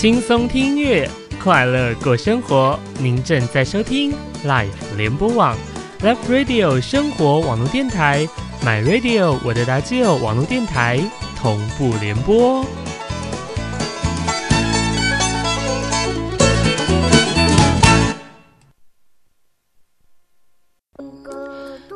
[0.00, 1.06] 轻松听音乐，
[1.42, 2.80] 快乐过生活。
[2.98, 4.14] 您正在收听
[4.46, 5.54] Life 联播网
[5.98, 8.26] Life Radio 生活网络电台
[8.64, 10.98] ，My Radio 我的大舅网络电台
[11.36, 12.64] 同步联播。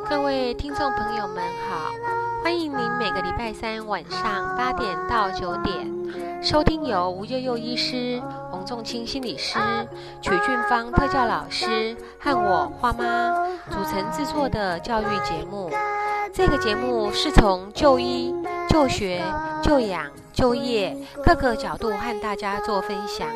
[0.07, 1.89] 各位听众朋友们好，
[2.43, 5.91] 欢迎您每个礼拜三晚上八点到九点
[6.45, 9.57] 收听由吴悠悠医师、洪仲清心理师、
[10.21, 13.33] 曲俊芳特教老师和我花妈
[13.71, 15.71] 组成制作的教育节目。
[16.31, 18.31] 这个节目是从就医、
[18.69, 19.23] 就学、
[19.63, 23.27] 就养、就业各个角度和大家做分享，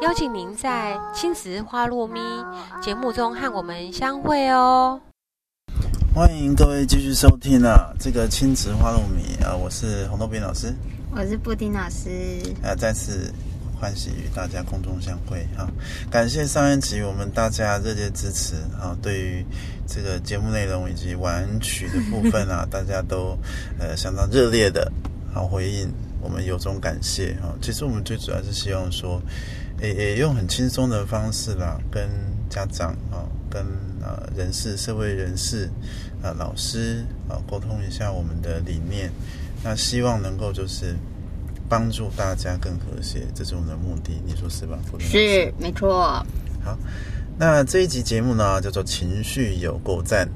[0.00, 2.18] 邀请您在亲子花露咪
[2.80, 4.98] 节目中和我们相会哦。
[6.14, 10.74] 欢迎各位继续收听啊，这个亲子花露米啊，我是红豆斌老师，
[11.18, 13.32] 我是布丁老师，啊，再次
[13.80, 15.66] 欢喜与大家空中相会哈、
[16.10, 19.42] 感谢上一集我们大家热烈支持啊，对于
[19.86, 23.34] 这个节目内容以及玩曲的部分啊， 大家都
[23.78, 24.92] 呃相当热烈的
[25.32, 29.18] 好回应，我们由衷感谢哈、其实我们最主要是希望说，
[29.80, 32.06] 诶诶，用很轻松的方式啦，跟
[32.50, 33.64] 家长啊，跟
[34.02, 35.66] 呃人事、社会人士。
[36.22, 39.12] 啊，老师啊，沟通一下我们的理念，
[39.68, 40.94] 那希望能够就是
[41.68, 44.78] 帮助大家更和谐，这是我们的目的，你说是吧？
[45.00, 46.24] 是，没错。
[46.62, 46.78] 好，
[47.36, 50.28] 那这一集节目呢，叫做“情绪有够赞”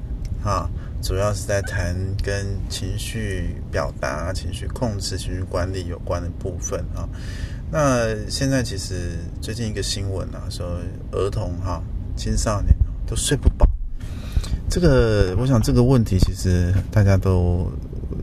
[0.43, 0.69] 啊，
[1.01, 7.07] 主要是在谈跟情绪表达、情绪控制、情绪管理有关的部分啊。
[7.71, 10.77] 那现在其实最近一个新闻啊，说
[11.13, 11.81] 儿童哈、
[12.17, 12.75] 青少年
[13.07, 13.65] 都睡不饱。
[14.69, 17.71] 这个，我想这个问题其实大家都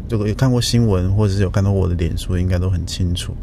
[0.09, 3.35] 如果有看过新闻，或者是有看到我的脸书，应该都很清楚。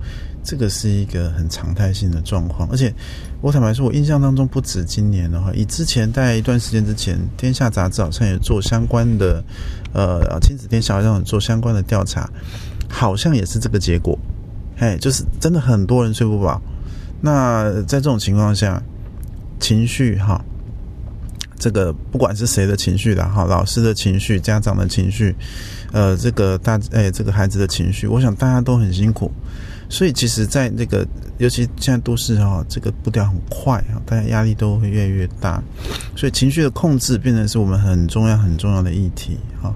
[0.43, 2.93] 这个是一个很常态性的状况，而且
[3.41, 9.43] 我坦白说，我印象当中不止今年的话，以之前在一段时间之前，《天下》杂志好像也做相关的，
[9.93, 12.29] 呃，亲子天下好像做相关的调查，
[12.87, 14.17] 好像也是这个结果。
[14.77, 16.61] 嘿，就是真的很多人睡不饱。
[17.21, 18.81] 那在这种情况下，
[19.59, 20.43] 情绪哈。
[21.57, 25.35] 这个不管是谁的情绪的，哈，老师的情绪、家长的情绪，
[25.91, 29.31] 呃，这个大哎，这个孩子的情绪，我想大家都很辛苦，
[29.89, 31.07] 所以其实，在那个
[31.37, 35.63] 尤其现在都市哈，这个步调很快啊，大家压力都会越来越大，
[36.15, 39.73] 所以情绪的控制变成是我们很重要很重要的议题哈。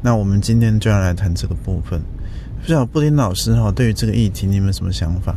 [0.00, 2.00] 那我们今天就要来谈这个部分，
[2.60, 5.36] 不知道布丁老师哈，对于这个议题你有没有什么想法？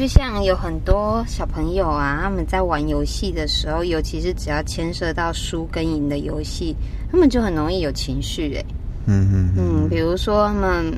[0.00, 6.74] 嗯，就像有很多小朋友啊，他们在玩游戏的时候，尤其是只要牵涉到输跟赢的游戏，
[7.12, 8.64] 他们就很容易有情绪诶。
[9.06, 10.90] 嗯嗯嗯，比如说他们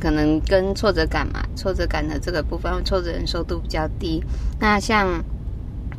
[0.00, 4.24] 可能跟挫折感嘛，挫折感的这个部分，挫折忍受度比较低。
[4.58, 5.22] 那像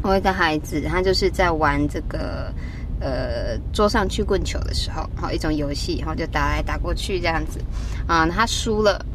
[0.01, 2.51] 我一个孩子，他就是在玩这个
[2.99, 7.59] 呃桌上曲棍球的时候，好一种游戏，然后就打来打过去这样子
[8.07, 9.05] 啊，他输了，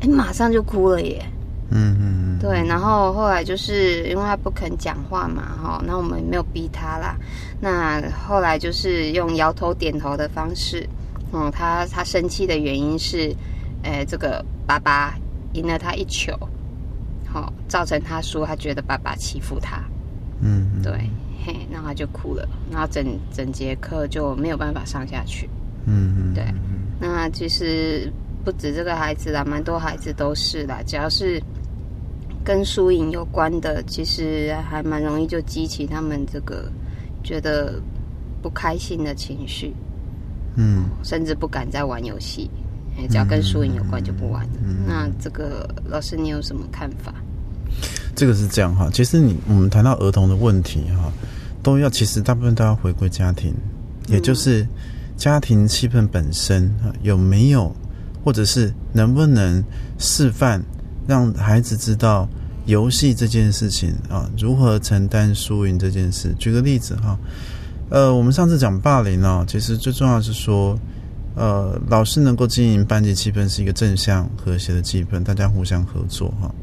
[0.00, 1.24] 哎，马上就哭了耶。
[1.72, 7.16] 嗯嗯，对，然后后来就是因为他不肯讲话嘛，哈，那我们没有逼他啦。
[7.60, 10.84] 那后来就是用摇头点头的方式，
[11.32, 13.32] 嗯，他他生气的原因是，
[13.84, 15.14] 呃，这个爸爸
[15.52, 16.36] 赢了他一球，
[17.24, 19.80] 好，造成他输，他觉得爸爸欺负他，
[20.40, 20.92] 嗯，对，
[21.46, 25.48] 嘿，然后他就哭了，然后整整节课就没有办法上下去，
[25.86, 26.44] 嗯嗯，对，
[26.98, 28.12] 那其实
[28.44, 31.40] 不止这个孩子啦，蛮多孩子都是啦，只要是。
[32.42, 36.70] 跟输赢有关的，其实还蛮容易就激起他们这个
[37.22, 37.80] 觉得
[38.40, 39.74] 不开心的情绪，
[40.56, 42.50] 嗯，甚至不敢再玩游戏。
[42.98, 44.52] 哎，只要跟输赢有关就不玩了。
[44.64, 47.14] 嗯那这个老师你有什么看法？
[48.16, 51.12] 这个是这样哈，其实你我们谈到儿童的问题哈，
[51.62, 53.54] 都要其实大部分都要回归家庭，
[54.08, 54.66] 也就是
[55.16, 57.72] 家庭气氛本身啊有没有，
[58.24, 59.62] 或者是能不能
[59.98, 60.60] 示范。
[61.10, 62.28] 让孩子知道
[62.66, 66.32] 游戏这件事情啊，如何承担输赢这件事。
[66.38, 67.18] 举个例子哈，
[67.88, 70.78] 呃，我们上次讲霸凌啊，其实最重要是说，
[71.34, 76.54] 呃，老师能够经营班级气氛是一个正向和谐的气氛，大家互相合作哈。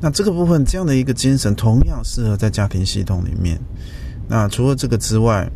[0.00, 3.60] 那这个部分这样的一个精神，同样适合在家庭系统里面。
[4.28, 5.50] 那除了这个之外，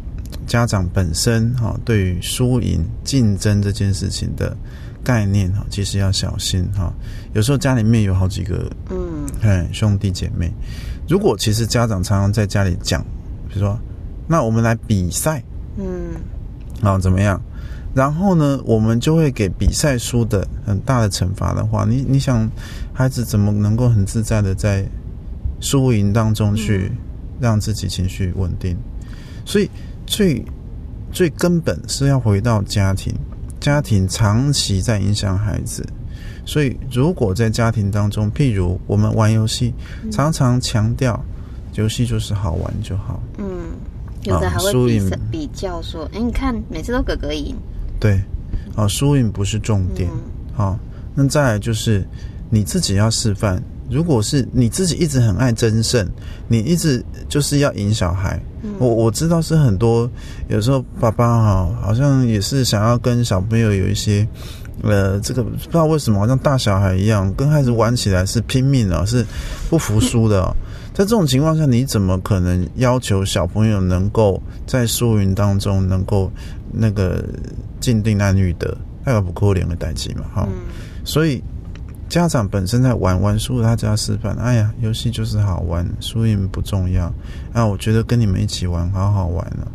[0.48, 4.56] 家长本身哈，对于输赢竞争这件事情的。
[5.06, 6.92] 概念哈，其实要小心哈。
[7.32, 10.50] 有时候家里面有好几个，嗯，哎，兄弟姐妹，
[11.08, 13.00] 如果其实家长常常在家里讲，
[13.48, 13.78] 比如说，
[14.26, 15.40] 那我们来比赛，
[15.76, 16.16] 嗯，
[16.82, 17.40] 啊，怎么样？
[17.94, 22.50] 然后呢，我们就会给比赛输的很大的惩罚的话，你你想，
[22.92, 24.84] 孩子怎么能够很自在的在
[25.60, 26.90] 输赢当中去
[27.40, 28.76] 让自己情绪稳定？
[29.44, 29.70] 所以
[30.04, 30.44] 最
[31.12, 33.14] 最根本是要回到家庭，
[33.60, 35.86] 家庭长期在影响孩子。
[36.44, 39.74] 所以如果在家庭当中，譬如我们玩游戏，
[40.12, 41.20] 常常强调
[41.74, 43.20] 游戏就是好玩就好。
[43.38, 43.46] 嗯，
[44.22, 47.56] 有的还会比比较说，哎，你看每次都哥哥赢。
[47.98, 48.22] 对，
[48.76, 50.08] 啊，输赢不是重点，
[50.54, 50.78] 好，
[51.14, 52.06] 那再来就是
[52.48, 53.60] 你自己要示范。
[53.90, 56.06] 如果是你自己一直很爱争胜，
[56.48, 58.40] 你一直就是要赢小孩。
[58.78, 60.10] 我我知道是很多，
[60.48, 64.26] 有时候爸爸哈，好像也是想要跟小朋友有一些，
[64.82, 69.24] 呃，这个不知道为什么，好像大小孩一样，跟孩子玩起来是拼命的，是
[69.70, 70.54] 不服输的。
[70.92, 76.30] 在这种情况下，你怎么可能要求小朋友能够在输赢当中能够
[76.72, 77.24] 那个？
[77.78, 80.48] 进定安育的，那个不可怜的代际嘛，哈，
[81.04, 81.40] 所以
[82.08, 84.34] 家长本身在玩玩输了，他就要示范。
[84.36, 87.12] 哎呀，游戏就是好玩，输赢不重要。
[87.52, 89.68] 啊，我觉得跟你们一起玩好好玩了。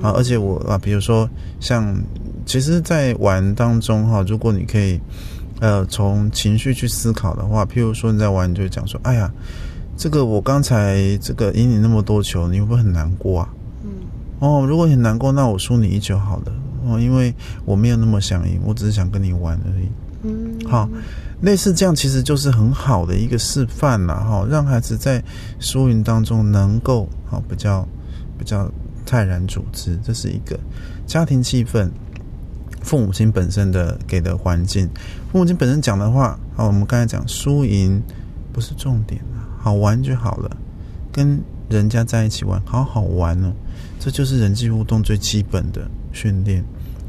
[0.00, 1.28] 啊，而且我啊，比如说
[1.58, 1.98] 像，
[2.46, 5.00] 其实，在玩当中哈，如果你可以
[5.60, 9.32] 呃从情绪去思考的话，譬如说你在玩，你就讲说，哎呀，
[9.96, 13.48] 这个我刚才这个赢你那么多球，你会不会很难过啊？
[13.82, 13.90] 嗯，
[14.38, 16.52] 哦，如果很难过，那我输你一球好了。
[16.86, 17.34] 哦，因为
[17.64, 19.88] 我没有那么想赢，我只是想跟你玩而已。
[20.24, 20.88] 嗯，好，
[21.42, 25.22] 类似这样其实就是很好的一个示范了哈，让孩子在
[25.60, 27.86] 输赢当中能够啊比较
[28.38, 28.70] 比较
[29.04, 30.58] 泰然处之，这是一个
[31.06, 31.90] 家庭气氛，
[32.80, 34.88] 父母亲本身的给的环境，
[35.30, 38.02] 父母亲本身讲的话，啊，我们刚才讲输赢
[38.52, 39.20] 不是重点
[39.58, 40.56] 好玩就好了，
[41.12, 43.52] 跟人家在一起玩，好好玩哦，
[43.98, 45.80] 这就是人际互动最基本的。
[46.14, 46.62] 训练，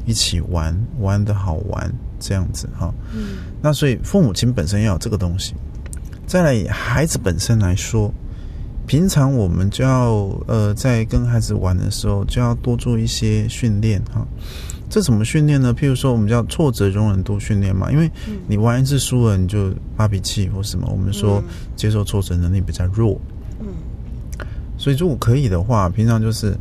[0.06, 1.92] 一起玩，玩的好玩，
[2.24, 2.92] 这样子哈。
[3.14, 5.54] 嗯，那所以父母亲本身要有这个东西。
[6.26, 8.10] 再来，以孩子本身来说，
[8.86, 14.26] 平常我们就要呃，在跟孩子玩的时候，就要多做一些训练哈。
[14.88, 15.74] 这怎么训练呢？
[15.74, 17.92] 譬如说，我们叫挫折容忍度训练嘛。
[17.92, 18.10] 因为
[18.46, 20.88] 你玩一次输了，你就发脾气或什么。
[20.90, 21.42] 我们说
[21.76, 23.20] 接受挫折能力比较弱。
[23.60, 23.66] 嗯，
[24.78, 26.56] 所以如果可以的话，平常就是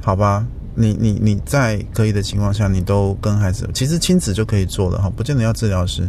[0.00, 0.46] 好吧。
[0.78, 6.08] 你你你在可以的情况下，你都跟孩子，其实亲子就可以做了哈，不见得要治疗师。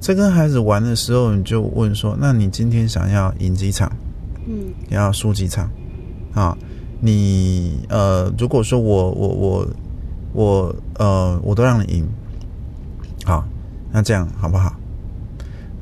[0.00, 3.90] 在跟孩子玩的时候，你就问说：那你今天想要赢几场？
[4.46, 5.70] 嗯，要输几场？
[6.34, 6.56] 啊，
[7.00, 9.68] 你呃，如果说我我我
[10.32, 12.06] 我呃，我都让你赢，
[13.24, 13.46] 好，
[13.92, 14.74] 那这样好不好？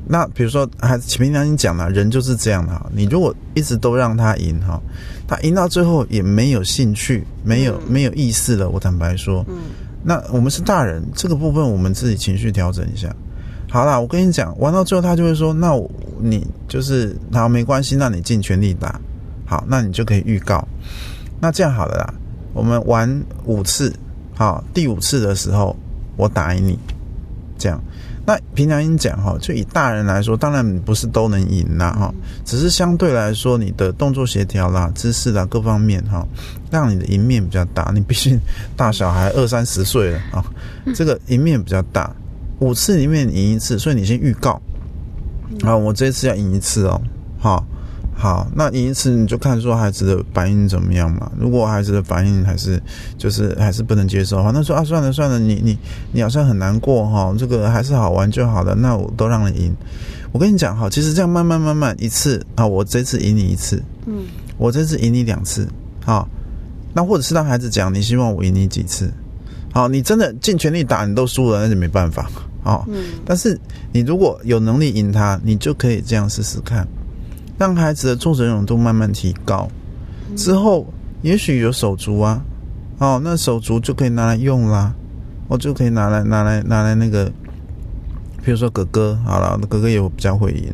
[0.05, 2.89] 那比如说，还平常你讲了，人就是这样的哈。
[2.93, 4.81] 你如果一直都让他赢哈，
[5.27, 8.69] 他赢到最后也没有兴趣，没有没有意思了。
[8.69, 9.55] 我坦白说，嗯，
[10.03, 13.15] 那我们是大人，这个部分我们自己情绪调整一下。
[13.69, 15.73] 好啦，我跟你讲，玩到最后他就会说，那
[16.19, 18.99] 你就是好没关系，那你尽全力打。
[19.45, 20.67] 好，那你就可以预告。
[21.39, 22.13] 那这样好了啦，
[22.53, 23.93] 我们玩五次，
[24.35, 25.75] 好，第五次的时候
[26.17, 26.77] 我打赢你，
[27.57, 27.81] 这样。
[28.25, 32.13] 那平常心讲哈，就以大人来说，当然不是都能赢啦哈，
[32.45, 36.25] 只是相对来说，你的动作协调啦、姿势啦各方面哈，
[36.71, 37.91] 让你的赢面比较大。
[37.93, 38.39] 你毕竟
[38.77, 40.45] 大小孩二三十岁了啊，
[40.95, 42.09] 这个赢面比较大。
[42.59, 44.61] 五次里面赢一次，所以你先预告
[45.63, 47.01] 啊，我这次要赢一次哦，
[47.37, 47.65] 好。
[48.15, 51.29] 好，那赢一次你就看说孩子的反应怎么样嘛。
[51.37, 52.81] 如果孩子的反应还是
[53.17, 55.77] 就是还是不能接受的话，那说啊算了算了，你你
[56.11, 58.75] 你好像很难过哈，这个还是好玩就好了。
[58.75, 59.75] 那我都让你赢。
[60.31, 64.23] 我跟你讲哈，其实这样慢慢慢慢一次啊，我这次赢你一次，嗯，
[64.57, 65.67] 我这次赢你两次，
[66.05, 66.27] 好，
[66.93, 69.11] 那或者是让孩子讲，你希望我赢你几次？
[69.73, 72.29] 好，你真的尽全力打，你都输了，那就没办法
[72.63, 72.85] 啊。
[72.87, 73.59] 嗯，但是
[73.91, 76.87] 你如果有能力赢他，你就可以这样试试看。
[77.63, 79.69] 让孩子的挫折容忍度慢慢提高，
[80.35, 80.85] 之后
[81.21, 82.43] 也许有手足啊，
[82.97, 84.93] 哦，那手足就可以拿来用啦，
[85.47, 87.31] 我就可以拿来拿来拿来那个，
[88.43, 90.73] 比如说哥哥，好了，哥哥也比较会赢，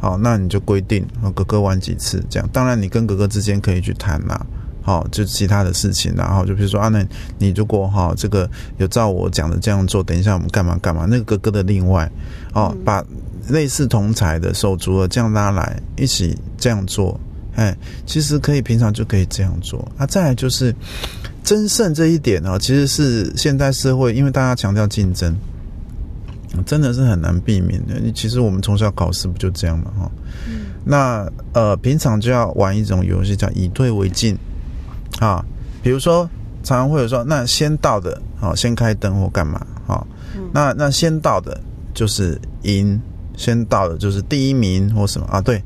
[0.00, 4.40] 好，那你就规定和哥哥玩几次这样，当然你跟哥哥之间可以去谈啦，
[4.80, 7.04] 好，就其他的事情，然后就比如说啊，那
[7.36, 12.10] 你如果哈这个有照我讲的这样做，等一下我们干嘛干嘛，那个哥哥的另外，
[12.54, 13.04] 哦，把。
[13.50, 17.18] 类似同才的手足的这样拉来一起这样做，
[17.56, 17.76] 哎，
[18.06, 19.86] 其实可以平常就可以这样做。
[19.98, 20.74] 那再来就是
[21.44, 25.36] 争胜这一点呢，其实是现代社会因为大家强调竞争，
[26.64, 27.94] 真的是很难避免的。
[28.12, 30.10] 其实我们从小考试不就这样嘛，哈。
[30.84, 34.36] 那呃，平常就要玩一种游戏叫以退为进
[35.18, 35.44] 啊，
[35.82, 36.28] 比如说
[36.62, 40.06] 常常会有说，那先到的，好，先开灯或干嘛，好，
[40.52, 41.60] 那那先到的
[41.92, 43.00] 就是赢，
[43.40, 45.40] 先到的就是第一名或什么啊？
[45.40, 45.62] 对，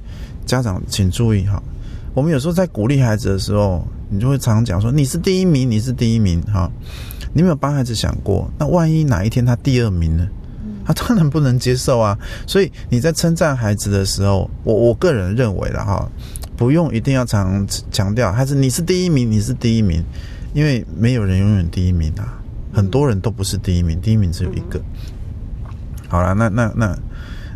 [0.46, 1.60] 家长请注意哈，
[2.14, 6.70] 我们有时候在鼓励孩子的时候，你就会常常讲说你是第一名，你是第一名，哈，
[7.32, 10.24] 你有没有帮孩子想过，那万一哪一天他第二名呢？
[10.86, 12.16] 他当然不能接受啊，
[12.46, 16.08] 所以你在称赞孩子的时候，我我个人认为了哈，
[16.56, 20.00] 不用一定要常强调孩子你是第一名，你是第一名，
[20.52, 22.38] 因为没有人永远第一名啊，
[22.72, 24.80] 很多人都不是第一名，第一名只有一个。
[26.06, 26.96] 好了，那那那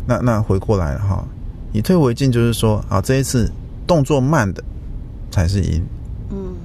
[0.09, 1.23] 那那回过来了哈，
[1.71, 3.47] 以退为进就是说啊，这一次
[3.85, 4.63] 动作慢的
[5.29, 5.85] 才是赢，
[6.31, 6.55] 嗯，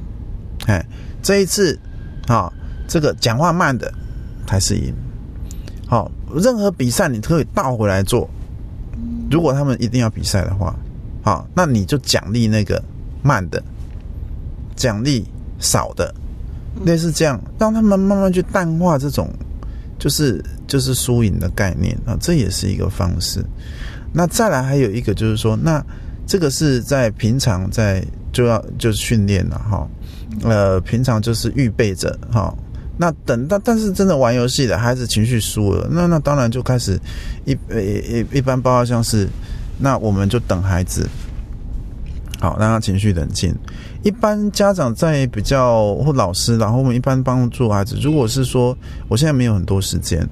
[0.65, 0.83] 哎，
[1.23, 1.79] 这一次
[2.27, 2.51] 啊，
[2.89, 3.93] 这个讲话慢的
[4.47, 4.95] 才是赢。
[5.87, 8.27] 好，任何比赛你都可以倒回来做。
[9.31, 10.75] 如果他们一定要比赛的话，
[11.23, 12.83] 好，那你就奖励那个
[13.23, 13.63] 慢的，
[14.75, 15.27] 奖励
[15.59, 16.15] 少的，
[16.87, 19.29] 类似这样，让他们慢慢去淡化这种，
[20.05, 23.43] 就是就是输赢的概念啊，这也是一个方式。
[24.13, 25.83] 那再来还有一个就是说，那
[26.27, 29.89] 这个是在平常在就要就是训练了哈，
[30.43, 32.55] 呃，平常就是预备着哈。
[32.99, 37.01] 那等到，但是真的玩游戏的孩子情绪输了，那那当然就开始
[37.47, 39.27] 一一一般，包括像是，
[39.79, 41.09] 那我们就等孩子，
[42.41, 43.55] 好让他情绪冷静。
[44.05, 47.99] 一般家长在比较或老师，然后我们一般帮助孩子。
[48.01, 48.77] 如果是说
[49.09, 50.25] 我现在没有很多时间，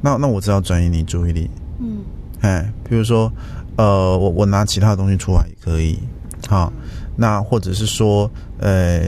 [0.00, 1.98] 那那我只要转移你注意力，嗯，
[2.42, 3.32] 哎，比如说
[3.76, 5.98] 呃，我我拿其他的东西出来也可以，
[6.46, 6.72] 好。
[7.18, 9.00] 那或者是说，呃，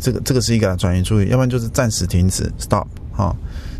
[0.00, 3.34] 这个这个是一个转移注意，要不然就是暂时停止，stop，哈，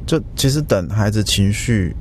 [0.05, 1.95] 就其实等孩子情绪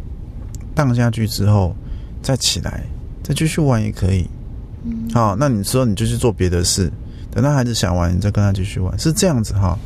[0.74, 1.75] 荡下去之后，
[2.24, 2.84] 再起来，
[3.22, 4.27] 再继续玩也可以，
[4.84, 6.92] 嗯，好，那你说你就去做别的事，
[7.36, 9.77] 等到孩子想玩，你再跟他继续玩，是这样子哈。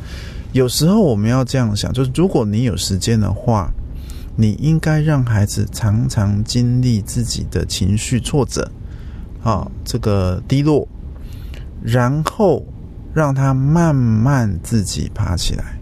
[0.52, 3.70] 有时候我们要这样想，就是如果你有时间的话，
[4.36, 8.70] 你应该让孩子常常经历自己的情绪挫折，
[9.40, 10.86] 好，这个低落。
[11.82, 12.62] 然后
[13.14, 15.80] 让他慢慢自己爬起来，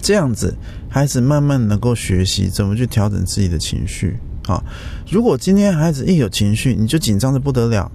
[0.00, 0.56] 这样子
[0.88, 4.64] 孩子慢慢能够学习怎么去调整自己的情绪啊。
[5.10, 7.92] 如果今天孩子一有情绪，你就紧张的不得了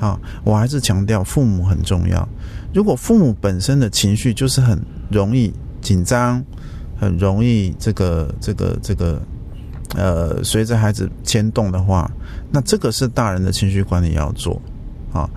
[0.00, 0.18] 啊。
[0.44, 2.28] 我还是强调父母很重要。
[2.72, 6.42] 如果父母本身的情绪就是很容易紧张，
[6.98, 9.20] 很容易这个这个这个
[9.96, 12.10] 呃随着孩子牵动的话，
[12.50, 14.60] 那这个是大人的情绪管理要做
[15.12, 15.28] 啊。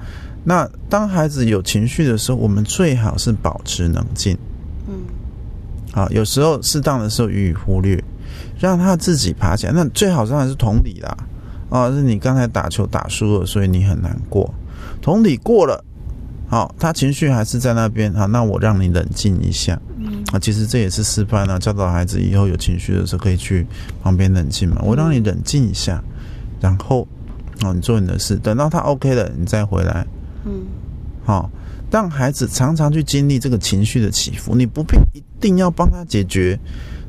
[0.43, 4.37] 那当孩子有情绪的时候，我们最好是保持冷静。
[4.87, 4.93] 嗯，
[5.93, 8.03] 好，有时候适当的时候予以忽略，
[8.59, 9.71] 让他自己爬起来。
[9.73, 11.17] 那最好当然是同理啦。
[11.73, 14.53] 啊，是你刚才打球打输了，所以你很难过。
[15.01, 15.83] 同理过了，
[16.47, 18.13] 好，他情绪还是在那边。
[18.13, 19.81] 好，那我让你冷静一下。
[19.97, 23.65] 嗯，啊，其实这也是示范啊，教导孩子以后有情绪的时候可以去
[24.03, 24.79] 旁边冷静嘛。
[24.83, 25.99] 我让你冷静一下，
[26.61, 27.07] 然后，
[27.63, 30.05] 哦，你做你的事，等到他 OK 了，你再回来。
[30.45, 30.61] 嗯，
[31.25, 31.49] 好，
[31.89, 36.59] 让孩子常常去经历这个情绪的起伏，你不必一定要帮他解决，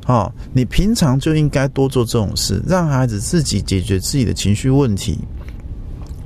[0.07, 5.17] 好，你平常就应该多做这种事，让孩子自己解决自己的情绪问题，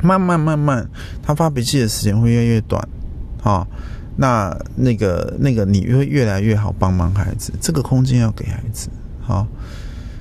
[0.04, 0.86] 慢慢慢慢，
[1.24, 2.86] 他发脾气的时间会越来越短，
[3.42, 3.66] 好，
[4.18, 8.90] 那那个那个你会越来越好帮忙孩子，这个空间要给孩子，
[9.22, 9.48] 好，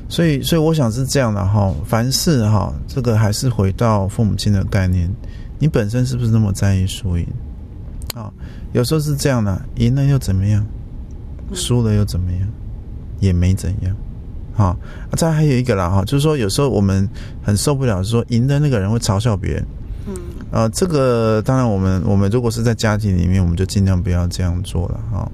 [0.08, 5.10] 所以所以我想是这样的哈，凡事哈，这个还是回到父母亲的概念。
[5.58, 7.26] 你本身是不是那么在意输赢？
[8.14, 8.32] 啊，
[8.72, 10.64] 有时候是这样的，赢了又怎么样？
[11.52, 12.48] 输了又怎么样？
[13.20, 13.96] 也没怎样。
[14.54, 14.76] 好，
[15.12, 17.08] 再还有一个啦，哈，就是说有时候我们
[17.42, 19.64] 很受不了，说赢的那个人会嘲笑别人。
[20.06, 20.14] 嗯。
[20.50, 25.00] 呃，这个当然，我们我们如果是在家庭里面，我们就尽量不要这样做了。
[25.12, 25.30] 哈，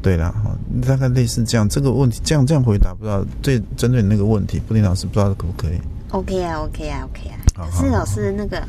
[0.00, 5.78] 对了，哈，大概类似这样，这个问题这样这样回答，不知道对针对你那个问题，布丁老师不知道可不可以
[6.10, 7.36] ？OK 啊，OK 啊，OK 啊。
[7.56, 8.62] 可是老师那个。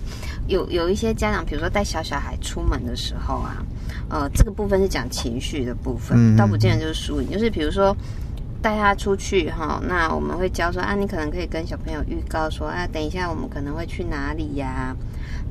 [0.47, 3.65] 有有一些家长，比如说带小小孩出门的时候啊，
[4.09, 7.31] 呃，这个部分是讲情绪的部分，倒不见得就是输赢。
[7.31, 7.97] 就是比如说
[8.65, 14.95] 带他出去哈，那我们会教说啊，你可能可以跟小朋友预告说啊，等一下我们可能会去哪里呀？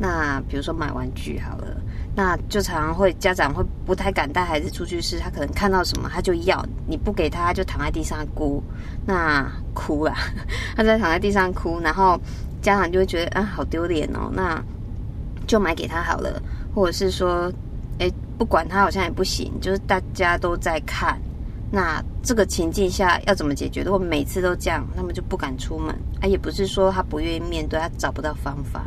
[0.00, 1.76] 那比如说买玩具好了，
[2.16, 8.60] 那就常常会家长会不太敢带孩子出去，是他可能看到什么他就要，你不给他就躺在地上哭，
[9.06, 10.16] 那哭啊，
[10.74, 12.20] 他在躺在地上哭，然后
[12.60, 14.60] 家长就会觉得啊，好丢脸哦，那。
[15.46, 16.40] 就买给他好了，
[16.74, 17.52] 或者是说，
[17.98, 21.20] 哎，不管他好像也不行，就是大家都在看，
[21.74, 23.82] 那这个情境下要怎么解决？
[23.82, 25.92] 如果每次都这样，他们就不敢出门。
[26.20, 28.84] 啊，也不是说他不愿意面对，他找不到方法。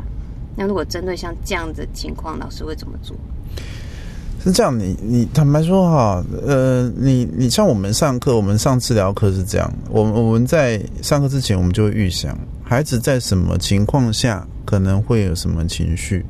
[0.56, 3.14] 那如果针对像这样的情况，老师会怎么做？
[4.42, 16.24] 是这样，你你坦白说哈，呃，你你像我们上课，我们上治疗课是这样，我们我们在上课之前，我们就会预想孩子在什么情况下可能会有什么情绪，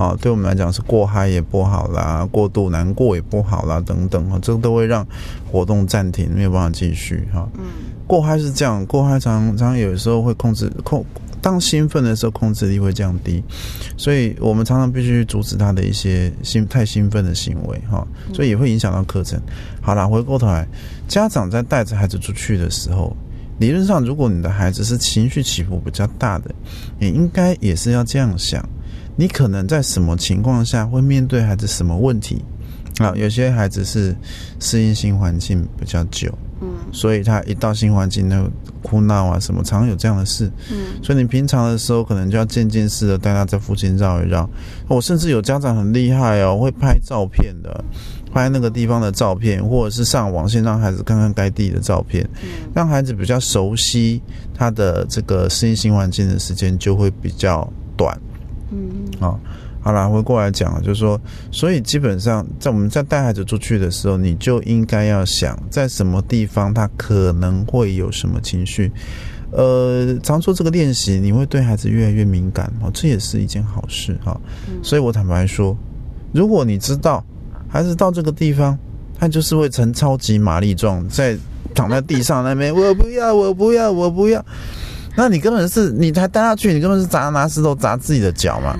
[0.00, 5.06] 啊，对我们来讲是过嗨也不好啦，过度难过也不好啦，等等啊，这个都会让
[5.52, 7.46] 活动暂停，没有办法继续哈。
[7.58, 7.64] 嗯，
[8.06, 11.04] 过嗨是这样，过嗨常常有时候会控制控。
[11.42, 13.42] 当兴奋的时候，控制力会降低，
[13.96, 19.38] 所以我们常常必须阻止他的一些兴太兴奋的行为，哈，所以也会影响到课程。
[19.82, 20.66] 好了，回过头来，
[21.08, 23.14] 家长在带着孩子出去的时候，
[23.58, 26.54] 理论上，如果你的孩子是情绪起伏比较大的，
[26.98, 28.62] 你应该也是要这样想：
[29.20, 32.42] 你可能在什么情况下会面对孩子什么问题？
[33.00, 34.16] 啊，有些孩子是
[34.58, 36.32] 适应新环境比较久。
[36.62, 38.42] 嗯，所以他一到新环境，那
[38.82, 40.50] 哭闹啊什么，常常有这样的事。
[40.70, 44.48] 嗯，所以你平常的时候，可能就要渐渐式的带他在附近绕一绕。
[44.88, 47.84] 我甚至有家长很厉害哦，会拍照片的，
[48.32, 52.26] 拍那个地方的照片，或者是上网先让孩子看看该地的照片，
[52.74, 54.22] 让孩子比较熟悉
[54.54, 58.18] 他的这个适应新环境的时间就会比较短。
[58.70, 59.38] 嗯，啊。
[59.82, 61.18] 好啦，回过来讲，就是说，
[61.50, 68.92] 所以基本上在我们在带孩子出去的时候，你就应该要想，在什么地方他可能会有什么情绪。
[69.52, 74.38] 呃，常做这个练习，你会对孩子越来越敏感哦，这也是一件好事哈。
[74.82, 75.74] 所以我坦白说，
[76.30, 77.24] 如果你知道
[77.66, 78.78] 孩子到这个地方，
[79.18, 81.34] 他就是会成超级玛丽状，在
[81.74, 84.44] 躺在地上那边， 我不要，我不要，我不要，
[85.16, 88.78] 那你根本是你才带他去，你根本是砸拿石头砸自己的脚嘛。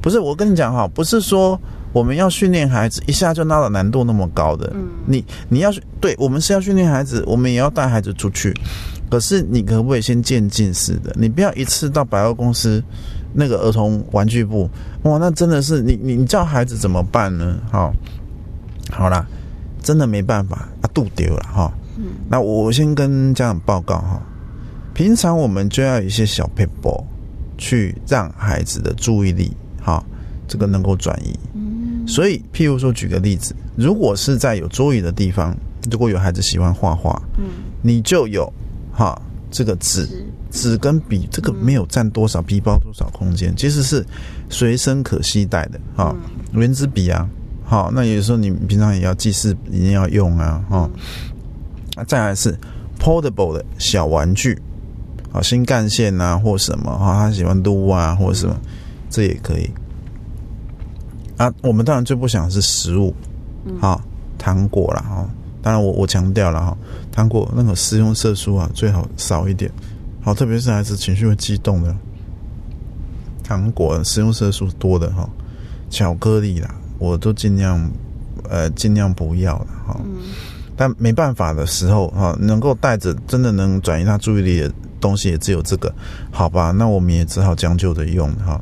[0.00, 1.60] 不是我跟你讲哈，不是说
[1.92, 4.70] 我们要训练孩子一下就拉到难度那么高的。
[4.74, 8.54] 嗯，你你要对，我们是要训练孩子，我们也要带孩子出去。
[9.10, 11.14] 可是你可不可以先渐进式的？
[11.18, 12.82] 你不要一次到百货公司
[13.32, 14.68] 那个儿童玩具部，
[15.02, 17.56] 哇，那真的是你你你叫孩子怎么办呢？
[17.70, 17.92] 好，
[18.90, 19.26] 好啦，
[19.82, 21.72] 真的没办法，啊，肚丢了哈。
[21.96, 24.22] 嗯，那我先跟家长报告哈，
[24.98, 27.00] 平常我们就要有一些小 paper
[27.56, 29.52] 去让孩子的注意力。
[29.80, 30.04] 哈，
[30.48, 31.38] 这个能够转移。
[31.54, 35.56] 嗯，所以譬如说，举个例子，如果是在有桌椅的地方，
[35.88, 37.44] 如果有孩子喜欢画画，嗯，
[37.80, 38.52] 你就有
[38.92, 39.16] 哈
[39.52, 40.04] 这个纸
[40.50, 40.76] 纸。
[40.76, 44.04] 跟笔，这个没有占多少皮包多少空间，其实是
[44.50, 46.12] 随身可携带的哈，
[46.54, 47.30] 圆珠笔啊，
[47.64, 50.90] 好，那有时候你平常也要记事一定要用啊，哈，
[52.08, 52.58] 再来是
[52.98, 54.60] portable 的小玩具，
[55.32, 58.56] 啊，新干线啊或什么啊，他喜欢撸啊或者什么。
[59.10, 59.70] 这也可以
[61.38, 63.14] 啊，我们当然最不想的是食物，
[63.80, 64.00] 好
[64.36, 65.26] 糖果了哈。
[65.62, 66.76] 当然我我强调了哈，
[67.10, 69.70] 糖果那个食用色素啊，最好少一点。
[70.20, 71.94] 好，特别是孩子情绪会激动的，
[73.42, 75.28] 糖果食用色素多的哈，
[75.88, 77.90] 巧克力啦，我都尽量
[78.48, 80.00] 呃尽量不要了哈。
[80.76, 85.92] 但没办法的时候哈，能够带着真的能转移他注意力的东西也只有这个，
[86.30, 86.70] 好吧？
[86.70, 88.60] 那我们也只好将就着用哈。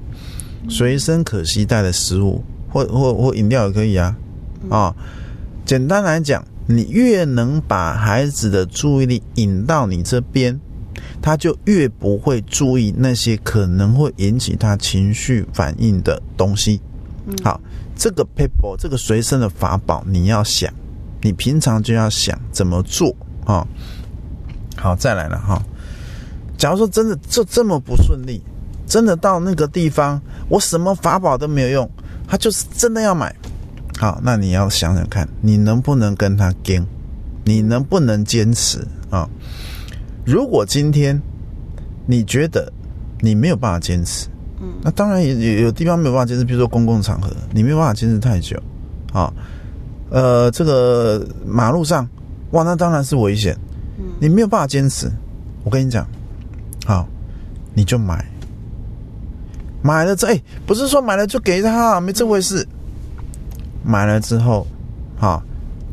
[0.69, 4.17] 随身可携带的食物，或或或饮料也可以啊，
[4.69, 4.95] 啊，
[5.65, 10.59] 简单来讲，你越能把孩子的注意力引到你这边，
[11.23, 16.81] 他就越不会注意那些可能会引起他情绪反应的东西。
[17.45, 17.61] 好，
[17.97, 20.73] 这个 paper 这个随身的法宝，你要想，
[21.23, 23.67] 你平常就要想怎么做啊。
[24.77, 25.63] 好，再来了哈，
[26.57, 28.43] 假如说真的就这么不顺利。
[28.89, 31.91] 真的到那个地方，我什么法宝都没有用，
[32.29, 33.35] 他就是真的要买。
[33.99, 36.87] 好，那你要想想看，你能不能跟他跟，
[37.43, 39.29] 你能不能坚持啊？
[40.25, 41.21] 如果今天
[42.07, 42.73] 你觉得
[43.21, 44.29] 你没有办法坚持，
[44.61, 48.57] 嗯，那当然也有有地方没有办法坚持，比如说公共场合，你没有办法坚持太久，
[49.13, 49.33] 啊，
[50.11, 52.09] 呃，这个马路上，
[52.53, 53.59] 哇，那当然是危险，
[53.99, 55.11] 嗯，你没有办法坚持，
[55.65, 56.07] 我跟你讲，
[56.87, 57.07] 好，
[57.75, 58.25] 你就买。
[59.83, 62.67] 买了这哎，不是说买了就给他，没这回事。
[63.85, 64.67] 买了之后，
[65.17, 65.43] 好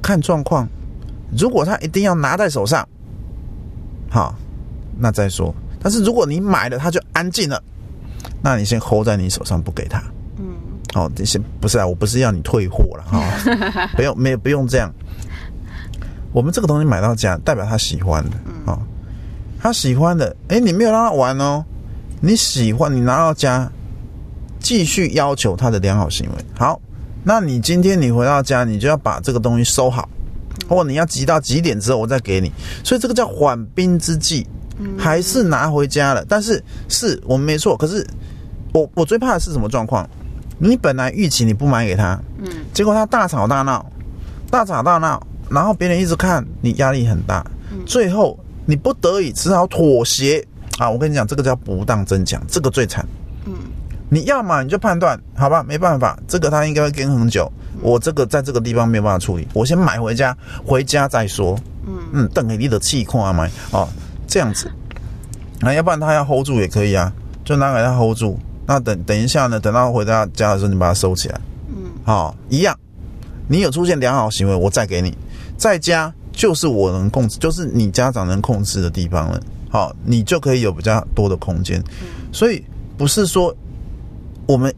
[0.02, 0.68] 看状况。
[1.36, 2.88] 如果他一定要拿在手上，
[4.10, 4.36] 好，
[4.98, 5.54] 那再说。
[5.82, 7.62] 但是如果你买了他就安静了，
[8.42, 10.02] 那你先 hold 在你手上不给他。
[10.38, 10.46] 嗯。
[10.94, 13.20] 哦，这些不是啊，我不是要你退货了哈，
[13.98, 14.92] 不用，没有不用这样。
[16.32, 18.80] 我们这个东西买到家，代表他喜欢的啊，
[19.64, 20.36] 他喜欢的。
[20.50, 21.64] 哎，你没有让他玩哦，
[22.20, 23.72] 你喜欢，你拿到家。
[24.60, 26.46] 继续要求他的良好行为。
[26.58, 26.80] 好，
[27.24, 30.08] 那你今天你回到家，你就要把这个东西收好，
[30.70, 32.50] 或你要急到几点之后我再给你。
[32.82, 34.48] 所以这个叫缓兵之计，
[34.98, 36.24] 还是拿回家了。
[36.30, 38.08] 但是是我们没错，可是
[38.74, 40.10] 我我最怕的是什么状况？
[40.60, 43.86] 你本来预期你不买给他，嗯结果他大吵大闹，
[44.50, 47.46] 大吵大闹，然后别人一直看你压力很大，
[47.86, 50.46] 最后你不得已只好妥协
[50.78, 50.90] 啊！
[50.90, 53.06] 我跟你讲，这个叫不当增强，这个最惨。
[53.46, 53.54] 嗯
[54.10, 61.58] 你要么你就判断，好吧，没办法，这个他应该会跟很久，我这个在这个地方没有办法处理，我先买回家，回家再说。
[61.88, 63.90] 嗯嗯，等给你的气矿啊买哦，
[64.28, 64.72] 这样子，
[65.60, 67.12] 那、要不然他要 hold 住也可以啊，
[67.44, 68.38] 就拿给他 hold 住。
[68.68, 71.42] 那等等一下呢，等到回到家的时候，你把它收起来。
[71.70, 72.78] 嗯好、一样，
[73.48, 75.18] 你有出现良好行为，我再给你。
[75.58, 79.40] 在家就是我能控制，就是你家长能控制的地方了。
[79.70, 81.82] 好、你就可以有比较多的空间。
[82.32, 82.62] 所以
[82.98, 83.56] 不是说
[84.46, 84.74] 我们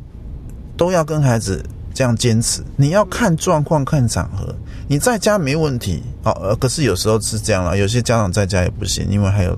[0.77, 1.63] 都要跟孩子
[1.93, 4.53] 这样坚持，你要看状况、看场合。
[4.87, 9.57] 你在家没问题，好、呃，可是有时候是这样了，有些家长在家也不行，因为还有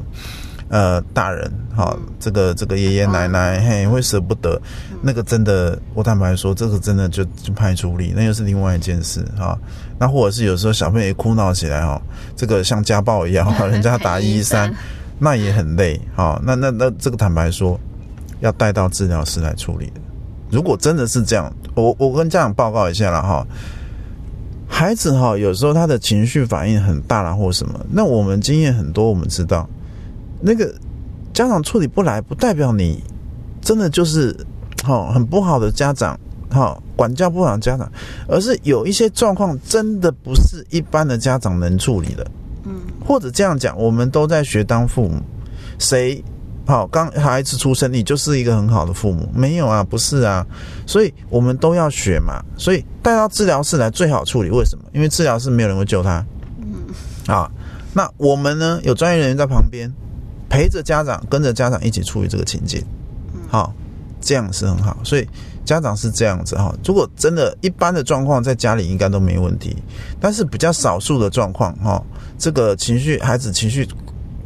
[0.69, 4.59] 呃大人，好、这个这个爷爷奶奶，嘿，会舍不得，
[5.01, 9.57] 那个真的，我坦白说，这个真的就就派处理，那又是另外一件事哈、
[9.99, 12.01] 那或者是有时候小朋友一哭闹起来哦、
[12.35, 14.73] 这个像家暴一样，人家打 一一三，
[15.19, 17.79] 那也很累哈、那那那这个坦白说，
[18.39, 20.01] 要带到治疗师来处理的。
[20.49, 23.45] 如果真的是这样，我我跟家长报告一下了哈。
[24.69, 29.67] 孩子哈，有时候他的情绪反应很大啦，或什么，那我们经验很多，我们知道，
[30.41, 30.73] 那个
[31.33, 33.01] 家长处理不来，不代表你
[33.61, 34.35] 真的就是
[34.87, 36.17] 哈很不好的家长，
[36.49, 37.91] 哈管教不好的家长，
[38.29, 42.25] 而是有一些状况真的不是一般的家长能处理的。
[42.63, 45.21] 嗯或者这样讲，我们都在学当父母，
[45.79, 46.23] 谁
[46.65, 49.29] 好刚孩子出生，你就是一个很好的父母？
[49.33, 50.45] 没有啊，不是啊，
[50.85, 52.43] 所以我们都要学嘛。
[52.57, 54.83] 所以带到治疗室来最好处理，为什么？
[54.93, 56.25] 因为治疗室没有人会救他。
[56.59, 57.49] 嗯啊，
[57.93, 59.89] 那我们呢有专业人员在旁边
[60.49, 62.83] 陪着家长，跟着家长一起处理这个情境，
[63.47, 63.73] 好，
[64.19, 64.97] 这样是很好。
[65.03, 65.27] 所以
[65.65, 66.73] 家长是这样子哈。
[66.85, 69.75] 如果真的一般的状况，在家里应该都没问题，
[70.19, 72.03] 但是比较少数的状况哈，
[72.37, 73.87] 这个情绪孩子情绪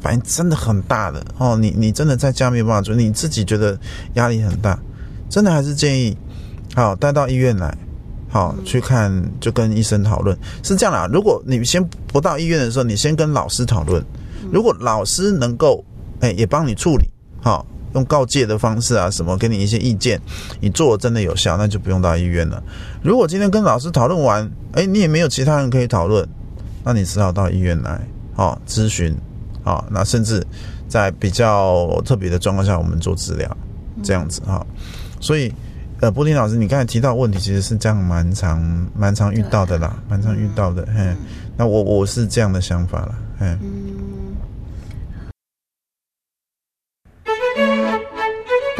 [0.02, 3.78] 反应真的很大的哦，你你真的在家没有办法做，你自己觉得
[4.16, 4.80] 压力很大，
[5.30, 6.18] 真的还是建议
[6.76, 7.78] 好带到医院来。
[8.34, 11.06] 好，去看就跟医生讨论，是这样啦。
[11.12, 14.02] 如果你先不到医院的时候，你先跟老师讨论。
[14.54, 15.84] 如果老师能够，
[16.22, 17.04] 哎，也帮你处理，
[17.42, 20.20] 好，用告诫的方式啊，什么给你一些意见，
[20.60, 22.62] 你做真的有效，那就不用到医院了。
[23.04, 26.28] 如果今天跟老师讨论完，哎，你也没有其他人可以讨论，
[26.84, 28.00] 那你只好到医院来，
[28.34, 29.16] 好咨询，
[29.64, 30.46] 好，那甚至
[30.88, 33.58] 在比较特别的状况下，我们做治疗，
[34.04, 34.66] 这样子哈。
[35.20, 35.54] 所以。
[36.02, 38.60] 呃，波丁老师，你刚才提到问题，其实是这样蛮常
[38.98, 40.84] 蛮常遇到的啦，蛮常遇到的。
[40.98, 41.16] 嘿，
[41.56, 43.56] 那我我是这样的想法了，嘿。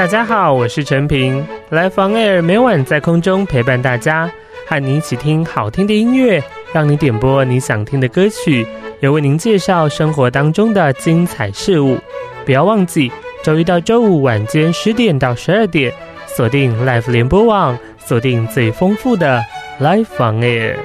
[0.02, 4.32] 大家好，我是陈平，，Life on Air 每晚在空中陪伴大家，
[4.68, 8.66] 和你一起听好听的音乐，让你点播你想听的歌曲，
[9.00, 12.00] 也为您介绍生活当中的精彩事物。
[12.46, 13.12] 不要忘记
[13.44, 15.94] 周一到周五晚间十点到十二点，
[16.26, 19.40] 锁定 Life 联播网，锁定最丰富的
[19.80, 20.78] Live on Air。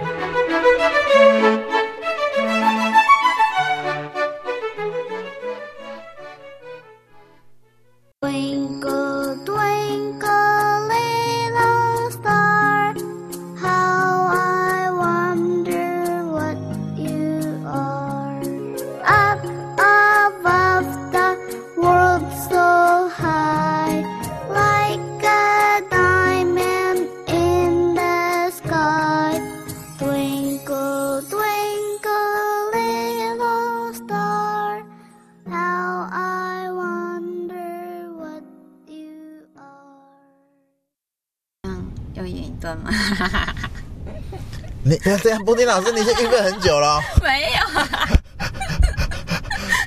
[44.83, 47.61] 你这样，布丁老师，你是预备很久了哦、 没有，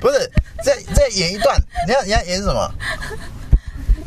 [0.00, 0.30] 不是，
[0.62, 2.74] 再再演一段，你要你要演什么？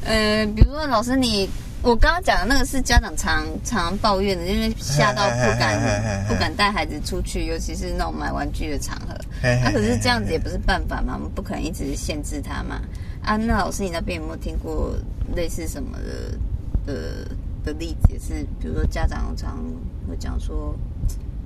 [0.05, 1.49] 呃，比如说老师你。
[1.85, 9.13] 我刚刚讲的那个是家长常常抱怨的，因为吓到不敢不敢带孩子出去，尤其是那种买玩具的场合。
[9.41, 12.79] 那、可是这样子也不是办法嘛，我们不可能一直限制他嘛。
[13.21, 14.95] 啊，那老师你那边有没有听过
[15.35, 17.27] 类似什么的的
[17.63, 18.13] 的例子？
[18.13, 19.63] 也是比如说家长常
[20.09, 20.75] 会讲说，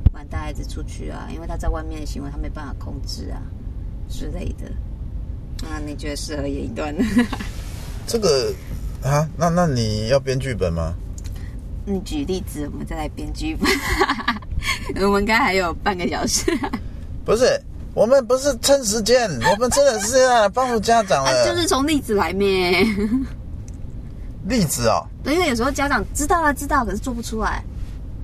[0.03, 3.41] 不敢带孩子出去啊，因为他在外面的行为他没办法控制啊
[4.09, 4.71] 之类的。
[5.61, 7.03] 那你觉得适合演一段呢？
[8.07, 8.53] 这个
[9.03, 10.93] 啊，那那你要编剧本吗？
[11.85, 13.69] 你举例子，我们再来编剧本。
[15.03, 16.45] 我们刚还有半个小时，
[17.25, 17.45] 不是，
[17.93, 21.49] 我们不是趁时间，我们真的是要帮助家长 啊，的。
[21.53, 22.85] 就是从例子来咩。
[24.47, 27.63] 例子哦，对，因为有时候家长知道啊知道，可是做不出来，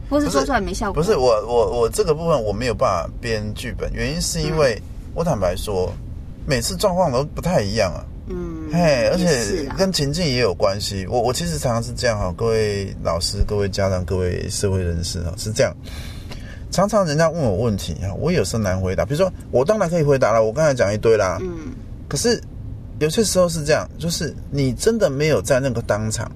[0.10, 1.02] 或是做出来没效果。
[1.02, 4.82] 不是我我我这个部分我没有办法编剧本，原因是因为、
[5.14, 5.92] 我坦白说，
[6.46, 8.04] 每次状况都不太一样啊。
[8.28, 11.06] 嗯，嘿，而且跟情境也有关系。
[11.10, 15.74] 我我其实常常是这样哈，各位老师、各位家长、各位社会人士哈，是这样。
[16.72, 19.06] 常常人家问我问题啊，我有时候难回答。
[19.06, 21.38] 比如说，我当然可以回答了，我刚才讲一堆啦。
[21.42, 21.74] 嗯
[22.10, 22.40] 可是
[23.00, 26.32] 有些时候是这样，就是你真的没有在那个当场。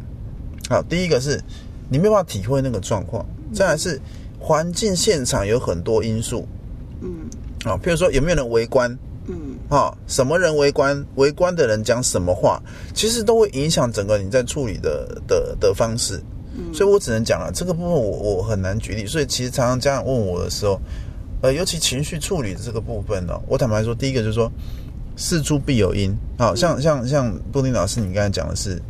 [0.69, 1.41] 好，第一个是
[1.89, 3.99] 你没有办法体会那个状况，再来是
[4.39, 6.47] 环境现场有很多因素
[7.01, 7.29] 嗯
[7.63, 8.91] 啊，譬如说有没有人围观
[9.27, 12.61] 嗯啊，什么人围观，围观的人讲什么话，
[12.93, 16.21] 其实都会影响整个你在处理的的的方式。
[16.57, 19.05] 嗯，所以我只能讲了这个部分我，我很难举例。
[19.05, 20.79] 所以其实常常家长问我的时候，
[21.41, 24.51] 呃，尤其情绪处理的这个部分呢、我坦白说，第一个就是说，
[25.17, 26.15] 事出必有因。
[26.37, 28.81] 好、像像像布丁老师，你刚才讲的是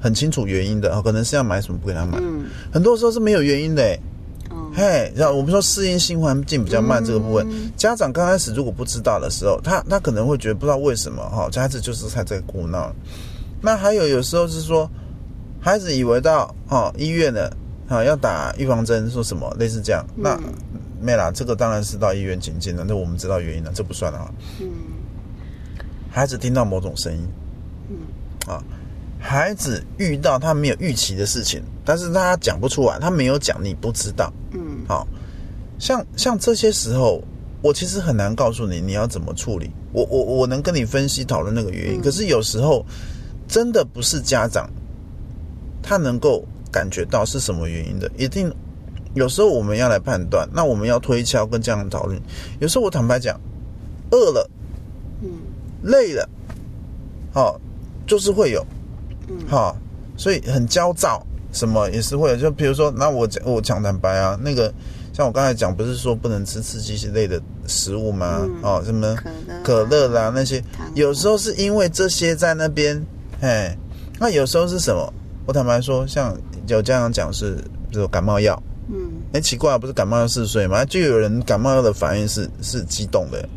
[0.00, 3.82] 很清楚原因的，哦可能是要买什么不给他买，嗯很多时候是没有原因的。
[3.82, 4.00] 欸
[4.50, 12.94] 哦嘿，像我们说适应新环境比较慢这个部分，嗯家长刚开始如果不知道的时候，他他可能会觉得不知道为什么哈，孩子就是他在哭闹。
[13.60, 14.88] 那还有有时候是说，
[15.60, 17.50] 孩子以为到哦医院了，
[17.88, 20.52] 啊要打预防针，说什么类似这样，那嗯
[21.00, 24.30] 没啦，这个当然是到医院请进了，那我们知道原因了，这不算了哈。
[24.60, 24.68] 嗯
[26.14, 27.28] 孩子听到某种声音，
[27.90, 27.96] 嗯
[28.46, 28.62] 啊，
[29.18, 34.32] 孩子遇到他没有预期的事情，但是他讲不出来，他没有讲，你不知道。
[34.52, 35.04] 嗯好，
[35.80, 37.20] 像像这些时候，
[37.62, 39.68] 我其实很难告诉你你要怎么处理。
[39.92, 42.86] 我我我能跟你分析讨论那个原因，嗯可是有时候
[43.48, 44.70] 真的不是家长
[45.82, 48.54] 他能够感觉到是什么原因的，一定
[49.14, 52.16] 有时候我们要来判断，那我们要推敲跟家长讨论。
[52.60, 53.36] 有时候我坦白讲，
[54.12, 54.63] 饿了、嗯
[55.84, 56.28] 累了，
[57.32, 57.60] 好、
[58.06, 58.64] 就是会有，
[59.28, 59.74] 嗯哈、
[60.16, 62.36] 所以很焦躁，什么也是会有。
[62.36, 64.72] 就比如说，那我讲我讲坦白啊，那个
[65.12, 68.40] 像我刚才讲，不是说不能吃刺激类的食物吗？
[68.42, 69.16] 嗯哦，什么
[69.62, 70.62] 可乐啦那些，
[70.94, 73.00] 有时候是因为这些在那边，
[73.40, 73.76] 哎，
[74.18, 75.12] 那有时候是什么？
[75.46, 77.56] 我坦白说，像有家长讲是，
[77.90, 80.84] 比如感冒药，嗯哎，奇怪，不是感冒药嗜睡吗？
[80.86, 83.48] 就有人感冒药的反应是是激动的，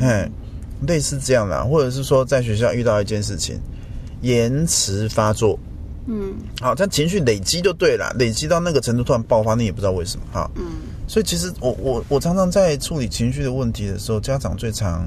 [0.00, 0.30] 哎，
[0.86, 3.58] 类似这样啦，或者是说在学校遇到一件事情，
[4.22, 5.58] 延迟发作，
[6.06, 10.50] 嗯好，但情绪累积就对了，累积到那个程度突然爆发，你也不知道为什么哈。
[10.56, 10.62] 嗯
[11.06, 15.04] 所以其实我我我常常在处理情绪的问题的时候，家长最常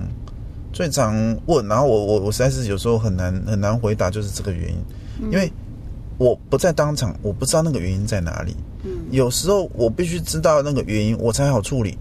[0.74, 5.50] 最常问，然后我我我实在是有时候很难很难回答，就是这个原因，因为
[6.18, 8.54] 我不在当场，我不知道那个原因在哪里。
[8.84, 11.98] 嗯有时候我必须知道那个原因，我才好处理。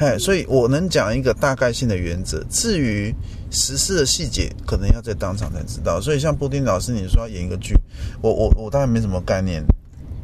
[0.00, 3.12] 嘿，所以我能讲一个大概性的原则，至于
[3.50, 6.00] 实施的细节，可能要在当场才知道。
[6.00, 7.74] 所以像布丁老师，你说要演一个剧，
[8.22, 9.60] 我我我当然没什么概念。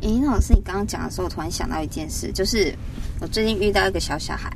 [0.02, 2.72] 诶，老师，你刚刚讲的时候，我突然想到一件事，就是
[3.20, 4.48] 我最近遇到一个小小孩，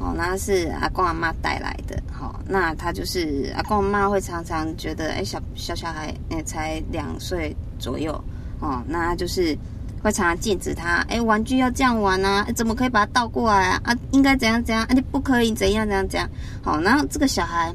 [0.00, 8.12] 哦，那是阿公阿妈带来的，好、那他就是阿公阿妈会常常觉得，哎，小小小孩，哎，才两岁左右，
[8.58, 9.56] 哦，那他就是
[10.02, 13.80] 会常常禁止他，哎，玩具要这样玩啊，怎么可以把它倒过来啊？
[13.84, 16.28] 啊，应该怎样怎样，啊，你不可以怎样怎样怎样，
[16.62, 17.74] 好，然后这个小孩。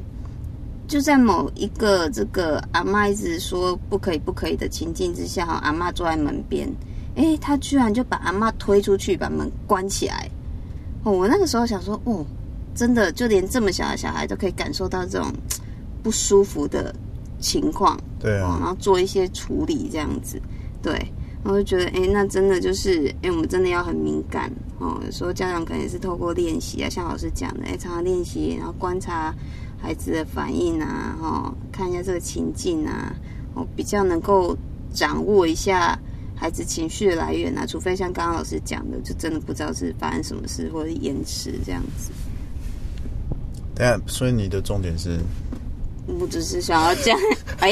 [0.86, 6.70] 就在某一个这个阿妈一直说不可以不可以的情境之下，阿妈坐在门边，
[7.14, 10.28] 诶，他居然就把阿妈推出去，把门关起来。
[11.02, 12.22] 哦，我那个时候想说，哦，
[12.74, 15.32] 真的，就连这么小的小孩都可以感受到这种
[16.02, 16.94] 不舒服的
[17.40, 20.38] 情况，对啊然，后做一些处理这样子，
[20.82, 21.10] 对，
[21.44, 24.98] 我就觉得，诶，那真的就是，诶，我们真的要很敏感哦。
[25.04, 29.34] 有时候家长可能也是透过练习啊，像老师讲的，诶，常常练习，然后观察
[29.78, 33.14] 孩子的反应啊，哈、看一下这个情境啊，
[33.54, 34.56] 哦，比较能够
[34.92, 35.98] 掌握一下
[36.34, 37.66] 孩子情绪的来源啊。
[37.66, 42.10] 除非像刚刚老师讲的，就真的不知道是发生什么事或者延迟这样子。
[43.74, 45.18] 等一下，所以你的重点是，
[46.06, 47.18] 我只是想要讲，
[47.60, 47.70] 哎，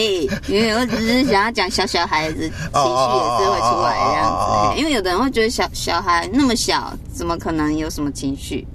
[0.48, 8.66] 因为我只是想要讲小小孩子情绪也是会出来这样子，因为有的人会觉得小小孩那么小，怎么可能有什么情绪？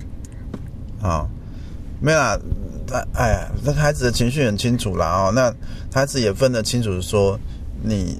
[1.02, 1.26] 啊，
[2.00, 2.38] 没有啦，
[2.88, 5.54] 他哎呀，那孩子的情绪很清楚啦哦，那
[5.94, 7.40] 孩子也分得清楚说
[7.84, 8.18] 你。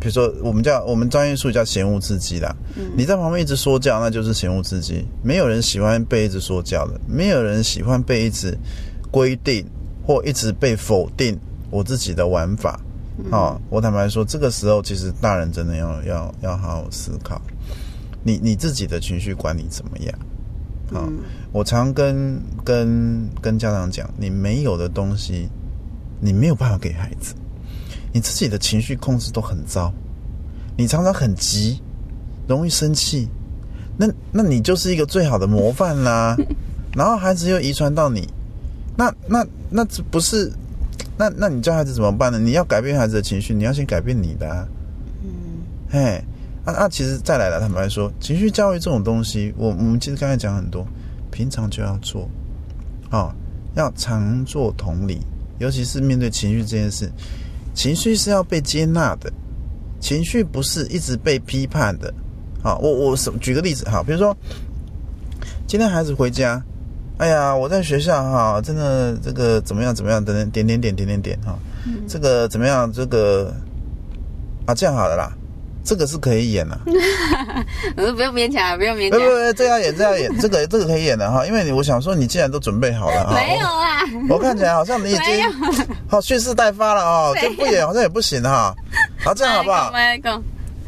[0.00, 2.52] 比如说，我们叫我们专业术语叫嫌恶刺激啦。
[2.96, 5.06] 你在旁边一直说教，那就是嫌恶刺激。
[5.22, 8.58] 没有人喜欢被一直说教的，没有人喜欢被一直
[9.12, 9.64] 规定
[10.06, 11.38] 或一直被否定
[11.70, 12.80] 我自己的玩法。
[13.30, 17.40] 哦，我坦白说，这个时候其实大人真的要要要好好思考，
[18.22, 20.18] 你你自己的情绪管理怎么样？
[20.92, 21.18] 好、嗯
[21.52, 25.46] 我常跟跟跟家长讲，你没有的东西，
[26.18, 27.34] 你没有办法给孩子。
[28.10, 29.92] 你自己的情绪控制都很糟，
[30.76, 31.78] 你常常很急，
[32.48, 33.28] 容易生气，
[33.98, 36.34] 那那你就是一个最好的模范啦。
[36.96, 38.26] 然后孩子又遗传到你，
[38.96, 40.52] 那那那这不是？
[41.18, 42.38] 那那你教孩子怎么办呢？
[42.38, 44.66] 你要改变孩子的情绪，你要先改变你的、啊。
[45.22, 45.30] 嗯
[45.90, 46.24] 嘿，
[46.64, 50.86] 啊啊，其实再来了，坦白说，情绪教育这种东西，我我们其实刚才讲很多，
[51.30, 52.28] 平常就要做，
[53.10, 53.30] 哦，
[53.74, 55.20] 要常做同理，
[55.58, 57.10] 尤其是面对情绪这件事，
[57.74, 59.30] 情绪是要被接纳的，
[60.00, 62.12] 情绪不是一直被批判的。
[62.62, 64.34] 好，我我举个例子，好，比如说
[65.66, 66.60] 今天孩子回家，
[67.18, 71.56] 哎呀，我在学校哈，真的这个怎么样怎么样，等等点点点点点点哈，
[72.08, 73.54] 这个怎么样这个
[74.66, 75.32] 啊这样好了啦，
[75.84, 76.76] 这个是可以演的、
[77.96, 85.50] 我 说不用勉强，不用勉强不不，不，这要演，这要演，这个这个可以演的哈，因为你我想说，你既然都准备好了哈，没有啊，我，我看起来好像你已没经有，
[86.08, 88.74] 好蓄势待发了哦，这不演好像也不行哈。
[89.24, 89.92] 好，这样好不好？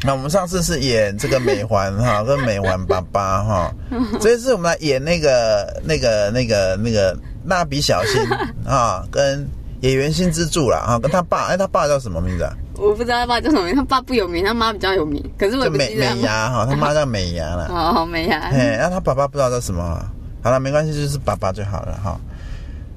[0.05, 3.75] 那我们上次是演这个美环哈，跟美环爸爸哈，
[4.21, 8.21] 这一次我们来演那个那个那个那个蜡笔小新
[8.71, 9.49] 啊，跟
[9.81, 12.55] 演员新之助啦啊，跟他爸，哎，他爸叫什么名字啊？
[12.77, 17.67] 我不知道他爸叫什么名，他爸不有名，他妈比较有名，可是我美美牙哈，他妈叫美牙啦。
[17.97, 20.11] 哦，美牙，嘿，那他爸爸不知道叫什么啊。
[20.43, 22.21] 好了，没关系，就是爸爸就好了哈。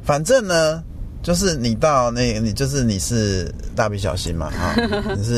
[0.03, 0.83] 反正呢，
[1.21, 4.73] 就是你到那，你就是你是蜡笔小新嘛哈，
[5.15, 5.35] 你是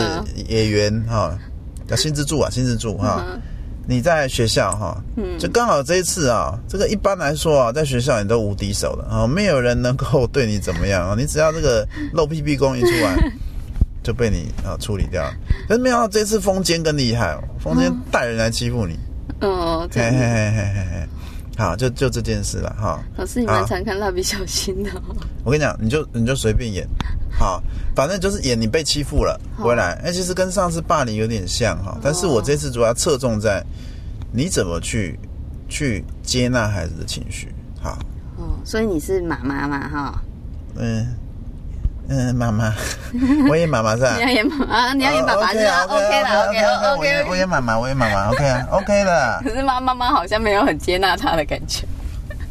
[0.47, 1.37] 演员哈，
[1.89, 3.25] 叫新之助啊，新之助哈。
[3.87, 5.03] 你在学校哈，
[5.39, 13.17] 就刚好这一次啊，这个一般来说啊，在学校你都无敌手的啊，没有人能够对你怎么样啊，你只要这个露屁屁功一出来，
[14.03, 15.33] 就被你啊处理掉了。
[15.67, 18.95] 可是没想到这次风间更厉害哦，风间带人来欺负你。
[19.41, 21.07] 哦，嘿嘿嘿嘿嘿嘿，
[21.57, 23.03] 好，就就这件事了哈。
[23.17, 26.87] 老师你蛮常看蜡笔小新的哦，我跟你讲，你就你就随便演，
[27.39, 27.63] 好，
[27.95, 29.93] 反正就是演你被欺负了回来。
[30.03, 33.63] 哎、其实跟上次霸凌有点像哈，但是我这次主要侧重在
[34.31, 35.17] 你怎么去
[35.69, 37.47] 去接纳孩子的情绪。
[37.81, 37.97] 好，
[38.37, 40.21] 哦，所以你是妈妈嘛哈？
[40.75, 41.15] 嗯
[42.09, 42.73] 嗯，妈妈，
[43.47, 44.15] 我演妈妈是吧？
[44.17, 47.37] 你要演妈妈，你要演爸爸是吧哦 OK？OK 啦，OK 我 OK 演我 OK。
[47.37, 49.41] 演妈妈，我演妈妈，OK 啊，OK 的。
[49.45, 51.87] 可是妈妈妈好像没有很接纳他的感觉。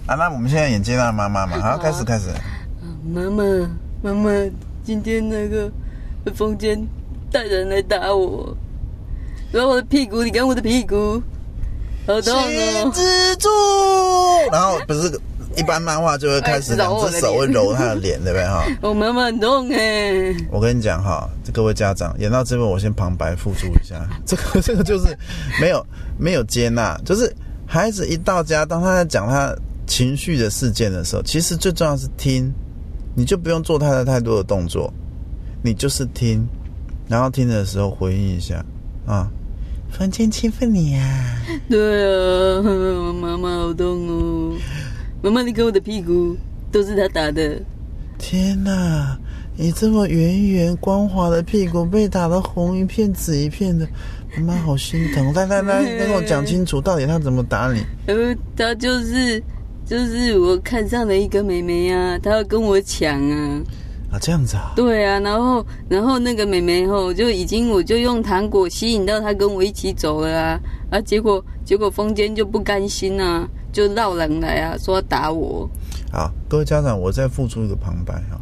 [0.06, 2.28] 啊，那我们现在演接纳妈妈嘛，好，开始开始。
[3.04, 3.42] 妈妈，
[4.00, 4.30] 妈妈，
[4.88, 5.70] 今天那个
[6.34, 6.82] 风间
[7.30, 8.56] 带人来打我，
[9.52, 11.22] 然后我的屁股，你看我的屁股，
[12.06, 12.90] 好痛新哦！
[12.94, 13.48] 之助，
[14.50, 15.20] 然后不是
[15.56, 18.64] 一般漫画就会开始两只手会揉他的脸，对不对哈？
[18.80, 25.14] 我妈妈很痛哎，我跟你讲哈，各位家长演到这边，我先旁白附注一下， 这个这个就是
[25.60, 27.30] 没有没有接纳，就是
[27.66, 29.54] 孩子一到家，当他在讲他
[29.86, 32.50] 情绪的事件的时候，其实最重要是听，
[33.18, 34.92] 你就不用做他的太多的动作，
[35.60, 36.46] 你就是听，
[37.08, 38.64] 然后听的时候回应一下
[39.04, 39.28] 啊。
[39.90, 41.36] 房间欺负你呀、
[41.68, 44.54] 对啊，我妈妈好痛哦。
[45.20, 46.36] 妈妈，你看我的屁股，
[46.70, 47.60] 都是他打的。
[48.18, 49.18] 天哪！
[49.56, 53.84] 你这么圆圆光滑的屁股被打得红一片紫一片的，
[54.36, 55.34] 妈妈好心疼。
[55.34, 57.82] 来来来， 你跟我讲清楚，到底他怎么打你？
[58.06, 59.42] 呃，他就是
[59.88, 63.62] 就是我看上了一个妹妹啊，她要跟我抢啊。
[64.12, 64.72] 啊，这样子啊？
[64.76, 75.68] 对啊，然后然后那个妹妹吼，就已经我就用糖果吸引到她跟我一起走了啊，啊，结果结果风间就不甘心啊，就闹人来啊，说要打我。
[76.12, 78.38] 好，各位家长，我再付出一个旁白哈。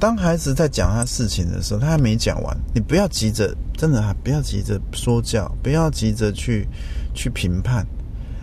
[0.00, 6.66] 当孩子在讲他事情的时候，他还没讲完，你不要急着，真的啊，不要急着说教，不要急着去
[7.14, 7.86] 去评判，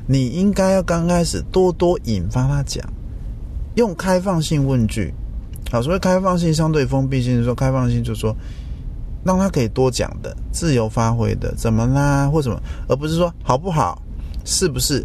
[0.08, 2.84] 你应该要刚开始多多引发他讲，
[3.76, 5.14] 用开放性问句。
[5.72, 8.36] 好，所谓开放性相对封闭性，是说开放性就是说
[9.24, 12.60] 让他可以多讲的、自由发挥的，怎么啦或什么，
[12.90, 14.02] 而不是说好不好、
[14.44, 15.02] 是不是、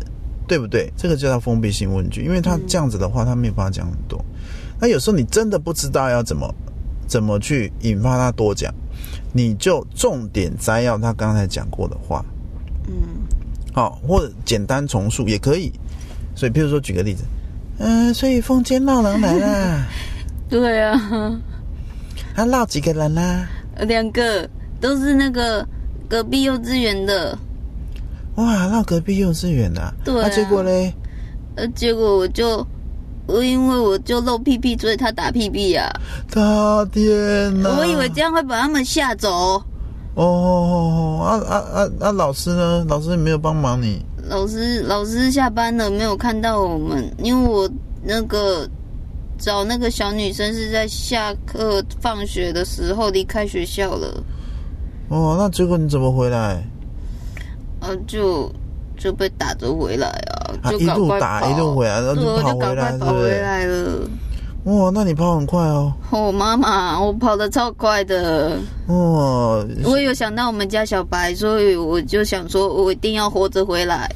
[0.48, 4.20] 对不对，这个就叫封闭性问句，因为他这样子的话，他没有办法讲很多。
[4.80, 6.52] 那有时候你真的不知道要怎么
[7.06, 8.74] 怎么去引发他多讲，
[9.32, 12.24] 你就重点摘要他刚才讲过的话，
[12.88, 12.94] 嗯，
[13.76, 15.70] 好、或者简单重述也可以。
[16.34, 17.24] 所以，譬如说举个例子，
[17.78, 19.86] 嗯、所以风间闹人来啦，
[20.48, 21.38] 对啊，
[22.34, 23.46] 他闹几个人啦？
[23.86, 24.48] 两个
[24.80, 25.66] 都是那个
[26.08, 27.38] 隔壁幼稚园的，
[28.36, 30.90] 哇，闹隔壁幼稚园的、对啊那结果嘞？
[31.56, 32.66] 呃，结果我就
[33.26, 35.86] 我因为我就露屁屁，所以他打屁屁啊，
[36.30, 37.76] 他天哪！
[37.78, 39.62] 我以为这样会把他们吓走。
[40.16, 42.12] 哦，啊啊啊啊！
[42.12, 42.84] 老师呢？
[42.88, 44.02] 老师没有帮忙你。
[44.28, 47.70] 老师老师下班了，没有看到我们，因为我
[48.02, 48.66] 那个
[49.38, 54.24] 找那个小女生是在下课放学的时候离开学校了，
[55.08, 56.64] 哦，那结果你怎么回来？
[57.80, 58.50] 啊，就
[58.96, 64.08] 就被打着回来啊，啊，一就赶快路打跑一路回来，然后，就跑回来，快跑回对不对？
[64.66, 65.92] 哇，那你跑很快哦。
[66.10, 68.58] 我，妈妈，我跑得超快的。
[68.86, 74.10] 哦，我有想到我们家小白，所以我就想说，我一定要活着回来。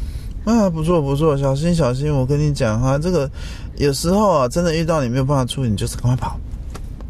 [0.44, 2.12] 啊，不错不错，小心小心！
[2.12, 3.30] 我跟你讲哈，这个
[3.76, 6.36] 有时候啊，真的遇到你没有办法处理，你就是赶快跑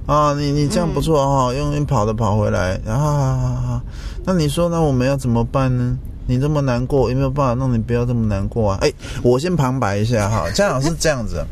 [0.05, 0.35] 啊！
[0.35, 3.81] 你你这样不错哈、用用跑的跑回来啊好好好好
[4.25, 5.97] 那你说那我们要怎么办呢？
[6.27, 8.79] 你这么难过，有没有办法让你不要这么难过啊？
[8.83, 11.43] 哎，我先旁白一下哈，家长是这样子，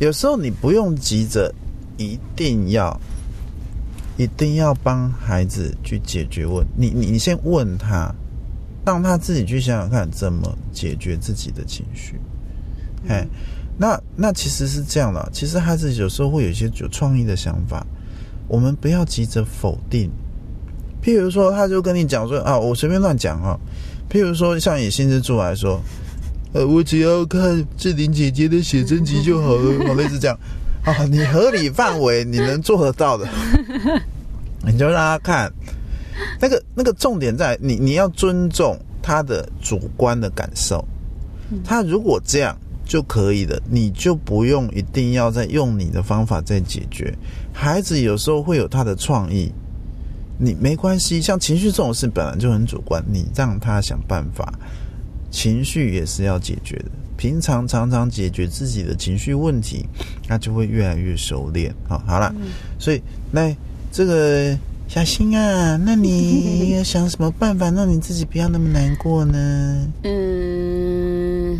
[0.00, 1.54] 有时候你不用急着，
[1.98, 2.98] 一定要
[4.16, 8.10] 一定要帮孩子去解决问你你你先问他，
[8.84, 12.18] 让他自己去想想看怎么解决自己的情绪。
[13.08, 13.26] 哎、
[13.76, 17.86] 那那其实是这样的，其实孩子有时候会有一些有创意的想法，
[18.48, 20.10] 我们不要急着否定。
[21.02, 23.58] 譬如说，他就跟你讲说啊，我随便乱讲哈、
[24.10, 25.78] 譬如说，像以新之助来说，
[26.52, 30.36] 呃，我只要看志玲姐姐的写真集就好了， 好类似这样。
[30.84, 33.28] 啊，你合理范围你能做得到的，
[34.66, 35.52] 你就让他看。
[36.40, 40.84] 那个那个重点在你，你要尊重他的主观的感受。
[41.64, 47.14] 他如果这样就可以了，你就不用一定要再用你的方法再解决。
[47.52, 49.50] 孩子有时候会有他的创意，
[50.38, 51.20] 你没关系。
[51.22, 54.52] 像情绪这种事本来就很主观，你让他想办法，
[55.30, 56.90] 情绪也是要解决的。
[57.16, 59.84] 平常常常解决自己的情绪问题，
[60.26, 61.74] 那就会越来越熟练。
[61.86, 62.34] 好，好了，
[62.78, 63.54] 所以那
[63.92, 64.56] 这个
[64.88, 69.86] 小新啊，那你要想什么办法让你自己不要那么难过呢？
[70.04, 71.58] 嗯，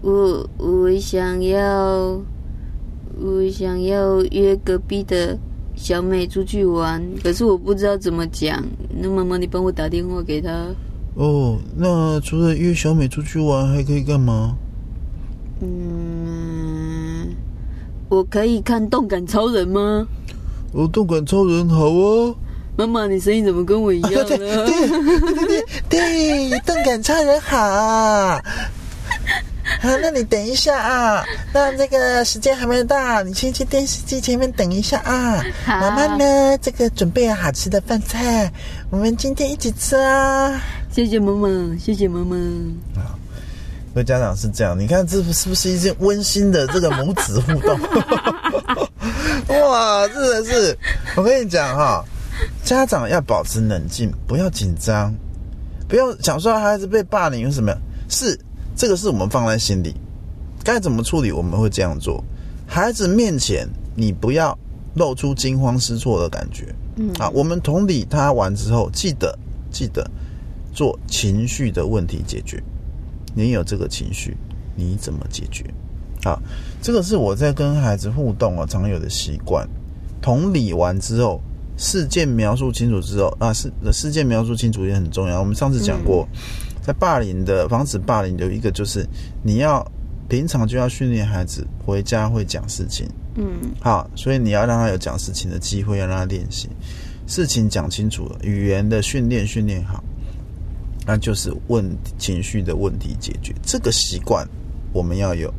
[0.00, 2.20] 我我想要，
[3.16, 5.38] 我想要约隔壁的
[5.76, 8.60] 小美出去玩，可是我不知道怎么讲。
[8.92, 10.66] 那妈妈，你帮我打电话给她。
[11.16, 14.54] 哦，那除了约小美出去玩，还可以干嘛？
[15.62, 17.34] 嗯，
[18.10, 20.06] 我可以看动感超人吗？
[20.72, 22.34] 哦，动感超人好啊！
[22.76, 24.24] 妈妈，你声音怎么跟我一样呢？
[24.24, 25.46] 对对对对
[25.88, 27.56] 对对，动感超人好。
[29.80, 35.42] 好，那你等一下啊，那这个时间还没到，你先去电视机前面等一下啊。
[35.64, 38.52] 好妈妈呢，这个准备了好吃的饭菜，
[38.90, 40.60] 我们今天一起吃啊。
[40.96, 42.34] 谢谢妈妈，谢谢妈妈。
[43.92, 47.78] 所以家长是这样，你看这是不是一件温馨的这个母子互动？
[49.60, 50.74] 哇，真的是，
[51.14, 52.02] 我跟你讲哈，
[52.64, 55.14] 家长要保持冷静，不要紧张，
[55.86, 57.78] 不要想说孩子被霸凌有什么样，
[58.08, 58.38] 是
[58.74, 59.94] 这个是我们放在心里，
[60.64, 62.24] 该怎么处理我们会这样做。
[62.66, 64.58] 孩子面前你不要
[64.94, 69.38] 露出惊慌失措的感觉，嗯啊，我们同理他完之后，记得
[69.70, 70.10] 记得
[70.76, 72.62] 做情绪的问题解决。
[73.34, 74.36] 你有这个情绪，
[74.76, 75.64] 你怎么解决？
[76.22, 76.38] 啊，
[76.82, 79.66] 这个是我在跟孩子互动啊常有的习惯。
[80.20, 81.40] 同理完之后，
[81.78, 85.40] 事件描述清楚之后啊，事事件描述清楚也很重要。
[85.40, 86.28] 我们上次讲过，
[86.82, 89.06] 在霸凌的防止霸凌有一个就是
[89.42, 89.86] 你要
[90.28, 93.46] 平常就要训练孩子回家会讲事情，嗯
[93.80, 96.68] 好，所以你要让他有讲事情的机会，要让他练习
[97.26, 100.02] 事情讲清楚了，语言的训练训练好，
[101.06, 101.88] 那就是问
[102.18, 104.46] 情绪的问题解决这个习惯
[104.92, 105.52] 我们要有。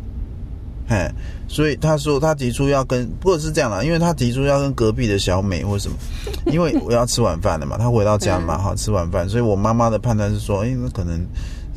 [0.89, 1.09] 嘿，
[1.49, 5.97] 所以他说他提出要跟，不过是这样啦，因为他提出要跟隔壁的小美或什么，
[6.45, 11.19] 因为我要吃晚饭了嘛，他回到家嘛，哈，吃晚饭，所以我妈妈的判断是说，哎，那可能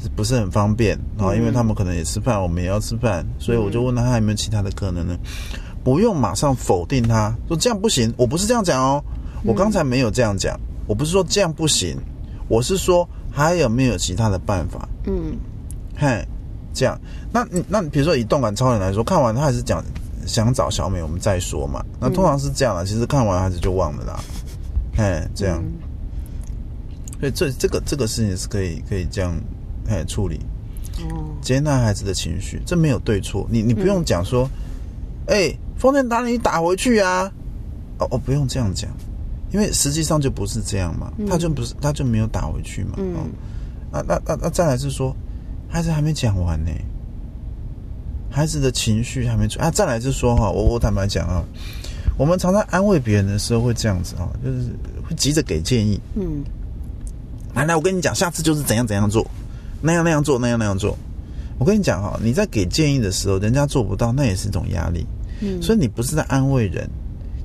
[0.01, 1.35] 是不是很方便啊？
[1.35, 5.19] 因为他们可能也吃饭，我们也要吃饭，所以我就问他还有没有其他的可能呢？
[5.83, 9.03] 不用马上否定他，说这样不行，我不是这样讲哦，
[9.43, 10.57] 我刚才没有这样讲，
[10.87, 11.97] 我不是说这样不行，
[12.47, 14.89] 我是说还有没有其他的办法？
[15.07, 15.37] 嗯
[15.97, 16.27] 嘿，
[16.73, 16.99] 这样，
[17.33, 19.85] 那你那比如说以动感超人来说，看完他还是讲
[20.27, 21.85] 想找小美，我们再说嘛。
[22.01, 24.21] 那通常是这样的，其实看完孩子就忘了啦。
[24.97, 25.63] 嘿，这样，
[27.19, 29.35] 所以这这个这个事情是可以可以这样
[29.87, 30.41] 嘿处理，
[31.03, 33.47] 哦接纳孩子的情绪，这没有对错。
[33.51, 34.49] 你你不用讲说，
[35.27, 37.31] 哎、丰田打你，你打回去啊。
[37.99, 38.91] 哦哦，不用这样讲，
[39.53, 42.93] 因为实际上就不是这样嘛，他就不是他就没有打回去嘛。
[42.99, 43.27] 嗯哦，
[43.93, 45.15] 那那那那再来是说，
[45.69, 46.71] 孩子还没讲完呢，
[48.31, 49.71] 孩子的情绪还没出啊。
[49.71, 51.45] 再来是说哈，我我坦白讲啊，
[52.17, 54.69] 我们常常安慰别人的时候会这样子啊，就是
[55.09, 56.01] 会急着给建议。
[56.15, 56.45] 嗯
[57.53, 59.29] 来来，我跟你讲，下次就是怎样怎样做，
[59.83, 60.97] 那样那样做，那样那样做。
[61.59, 65.05] 我跟你讲哈，你在给建议的时候，人家做不到，那也是一种压力。
[65.41, 66.89] 嗯所以你不是在安慰人，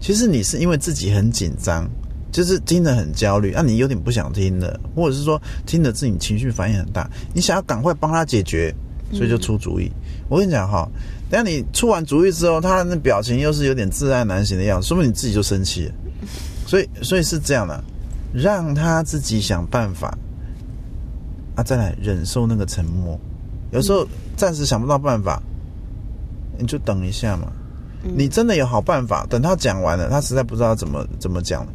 [0.05, 1.89] 其实你是因为自己很紧张，
[2.31, 8.71] 就是听得很焦虑，啊，你有点不想听了，或者是说听得自己情绪反应很大，你想要赶快帮他解决，
[9.11, 9.91] 所以就出主意。
[10.29, 10.87] 我跟你讲哈，
[11.27, 15.93] 等下你出完主意之后，他的表情又是有点自爱难行的样子，说明你自己就生气了。
[16.69, 17.83] 所以，所以是这样的，
[18.31, 20.15] 让他自己想办法，
[21.55, 23.19] 啊，再来忍受那个沉默。
[23.71, 25.41] 有时候暂时想不到办法，
[26.59, 27.51] 你就等一下嘛。
[28.13, 31.65] 你真的有好办法，等他讲完了，他实在不知道怎么怎么讲，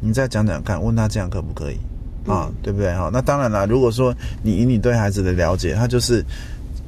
[0.00, 1.78] 你再讲讲看，问他这样可不可以
[2.26, 2.50] 啊？
[2.62, 2.94] 对不对？
[2.94, 6.24] 哈，那当然了，如果说你以你对孩子的了解，他就是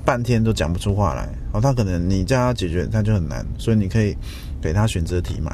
[0.05, 4.16] 半天都讲不出话来，哦，他可能你叫他解决，他就很难，所以你可以
[4.61, 5.51] 给他选择题嘛，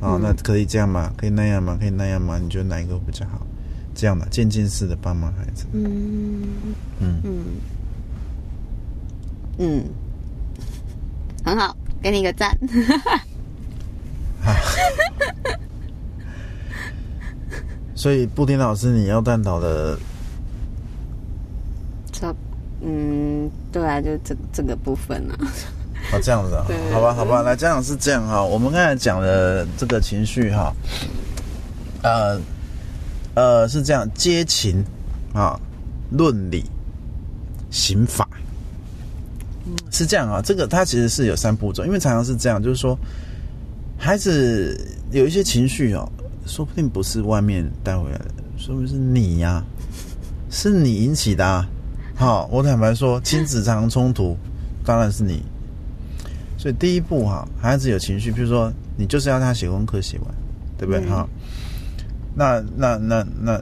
[0.00, 1.12] 啊，那可以这样吗？
[1.16, 1.76] 可以那样吗？
[1.78, 2.38] 可以那样吗？
[2.42, 3.46] 你觉得哪一个比较好？
[3.92, 6.42] 这样的渐进式的帮忙孩子，嗯
[7.00, 7.44] 嗯嗯
[9.58, 9.84] 嗯，
[11.44, 12.56] 很好，给你一个赞。
[17.94, 19.98] 所以布丁老师你要探讨的，
[22.10, 22.34] 差，
[22.80, 25.36] 嗯，对啊，就这这个部分啊。
[26.10, 30.74] 哦，这样子啊， 好吧，好吧，来，家长是这样哈，我们刚才讲的这个情绪哈，
[32.02, 32.40] 呃
[33.34, 34.82] 呃是这样，接情
[35.34, 35.60] 啊，
[36.10, 36.64] 论理，
[37.70, 38.26] 刑法，
[39.90, 42.98] 是这样啊，这个它其实是有三步骤，因为常常是这样，就是说
[43.98, 44.78] 孩子
[45.10, 46.10] 有一些情绪哦，
[46.46, 49.64] 说不定不是外面带回来的，说不定是你呀、
[50.50, 51.68] 是你引起的啊。
[52.14, 54.36] 好，我坦白说，亲子常常冲突，
[54.84, 55.42] 当然是你。
[56.58, 60.34] 所以第一步哈，孩子有情绪，比如说你就是要他写功课写完，
[60.76, 61.26] 对不对哈、
[62.34, 63.58] 那那那那，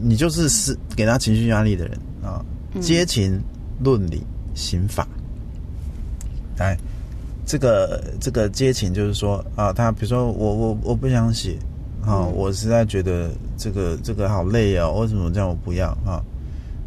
[0.00, 2.44] 你就是是给他情绪压力的人啊。
[2.80, 3.40] 接情、
[3.82, 4.22] 论理、
[4.54, 5.08] 刑法，
[6.58, 6.76] 来，
[7.44, 11.58] 这个这个接情就是说啊，他比如说我我我不想写
[12.04, 16.22] 啊，我实在觉得这个这个好累哦，为什么这样我不要啊？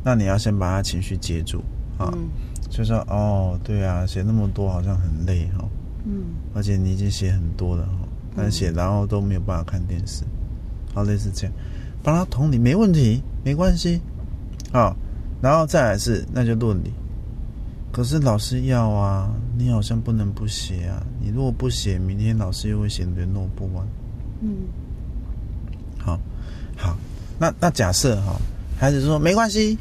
[0.03, 1.59] 那你要先把他情绪接住
[1.97, 2.09] 啊。
[2.13, 2.29] 嗯。
[2.69, 5.69] 就说哦，对啊，写那么多好像很累哈、哦，
[6.05, 6.23] 嗯。
[6.53, 7.89] 而且你已经写很多了
[8.35, 10.23] 但写然后都没有办法看电视，
[10.93, 11.53] 好类似这样，
[12.03, 13.99] 帮他同理没问题，没关系，
[14.71, 14.95] 啊、
[15.41, 16.93] 然后再来是那就论理，
[17.91, 23.83] 可是老师要啊，你好像不能不写啊，你如果不写，明天老师又会写联络簿啊，
[24.41, 24.49] 嗯。
[25.97, 26.17] 好，
[26.77, 26.95] 好，
[27.37, 28.39] 那那假设哈、
[28.79, 29.77] 孩子说没关系，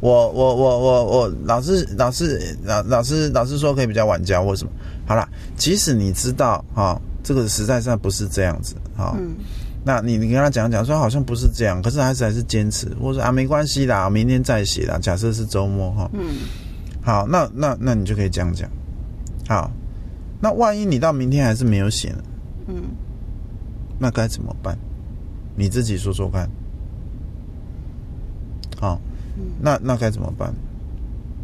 [0.00, 4.70] 我我我我我老师老师老老师老师说可以比较晚交或什么，
[5.06, 9.34] 好啦，即使你知道哈、这个实在上不是这样子哈、嗯。
[9.84, 14.96] 那你你跟他讲讲说好像不是这样，可是孩子还是坚持，或者说啊没关系啦，明天再写啦。
[14.98, 16.20] 假设是周末哈、嗯
[17.02, 18.68] 好，那那那你就可以这样讲，
[19.48, 19.70] 好，
[20.40, 22.22] 那万一你到明天还是没有写呢，
[22.68, 22.74] 嗯
[23.98, 24.76] 那该怎么办？
[25.54, 26.48] 你自己说说看。
[28.80, 29.00] 好，
[29.60, 30.52] 那那该怎么办？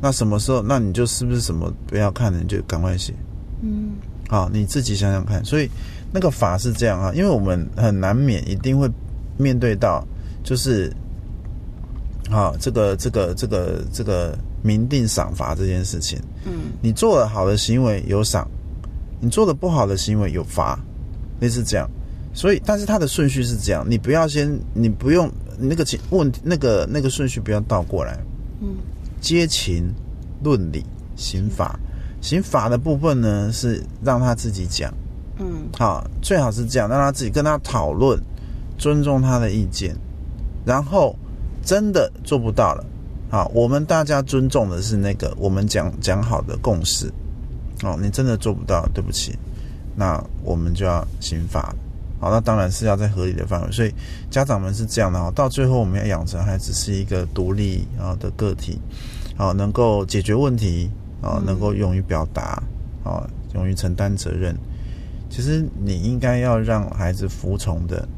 [0.01, 0.61] 那什么时候？
[0.61, 3.15] 那你就是不是什么不要看了，你就赶快写？
[3.63, 3.93] 嗯
[4.29, 5.45] 好，你自己想想看。
[5.45, 5.71] 所以
[6.13, 8.91] 那个法是这样啊，因为我们很难免一定会
[9.37, 10.05] 面对到，
[10.43, 10.93] 就是，
[12.29, 16.19] 好这个这个这个这个明定赏罚这件事情。
[16.45, 18.49] 嗯你做了好的行为有赏，
[19.21, 20.79] 你做的不好的行为有罚，
[21.41, 21.89] 类似这样。
[22.35, 28.19] 所以，但是它的顺序是这样，你不要先，你不用那个情问那个那个顺序不要倒过来，
[28.61, 28.77] 嗯
[29.21, 29.93] 接情、
[30.43, 30.85] 论理、
[31.17, 31.79] 刑法。
[32.21, 34.93] 刑法的部分呢是让他自己讲，
[35.39, 38.21] 嗯好，最好是这样，让他自己跟他讨论，
[38.77, 39.97] 尊重他的意见，
[40.65, 41.15] 然后
[41.63, 42.85] 真的做不到了，
[43.31, 47.12] 好，我们大家尊重的是那个我们讲讲好的共识，
[47.83, 49.39] 哦，你真的做不到，对不起，
[49.95, 51.76] 那我们就要刑法了。
[52.20, 53.93] 好，那当然是要在合理的范围，所以
[54.31, 55.31] 家长们是这样的哈。
[55.33, 58.79] 到最后，我们要养成孩子是一个独立啊的个体，
[59.37, 62.62] 好，能够解决问题，啊，能够勇于表达，
[63.05, 64.57] 啊，勇于承担责任。
[65.29, 68.09] 其实你应该要让孩子服从的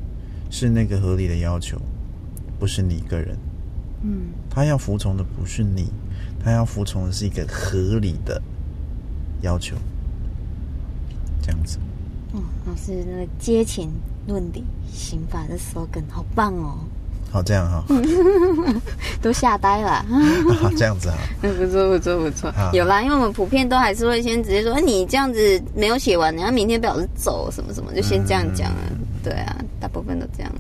[0.51, 1.77] 是那个合理的要求，
[2.61, 3.37] 不是你一个人。
[4.03, 5.93] 嗯他要服从的不是你，
[6.43, 8.41] 他要服从的是一个合理的
[9.43, 9.77] 要求。
[11.43, 11.79] 这样子，
[12.33, 13.91] 哦，老师那个接情
[14.27, 16.79] 论理刑法的 slogan 好棒哦，
[17.33, 17.85] 好，这样哈，
[19.23, 20.05] 都吓呆了。
[20.61, 28.83] 好，这样子啊，嗯，不错不错不错好，有啦，因为我们普遍都还是会先直接说，哎你这样子没有写完，你要明天表示走什么什么，就先这样讲啊。
[29.23, 30.53] 对啊，大部分都这样。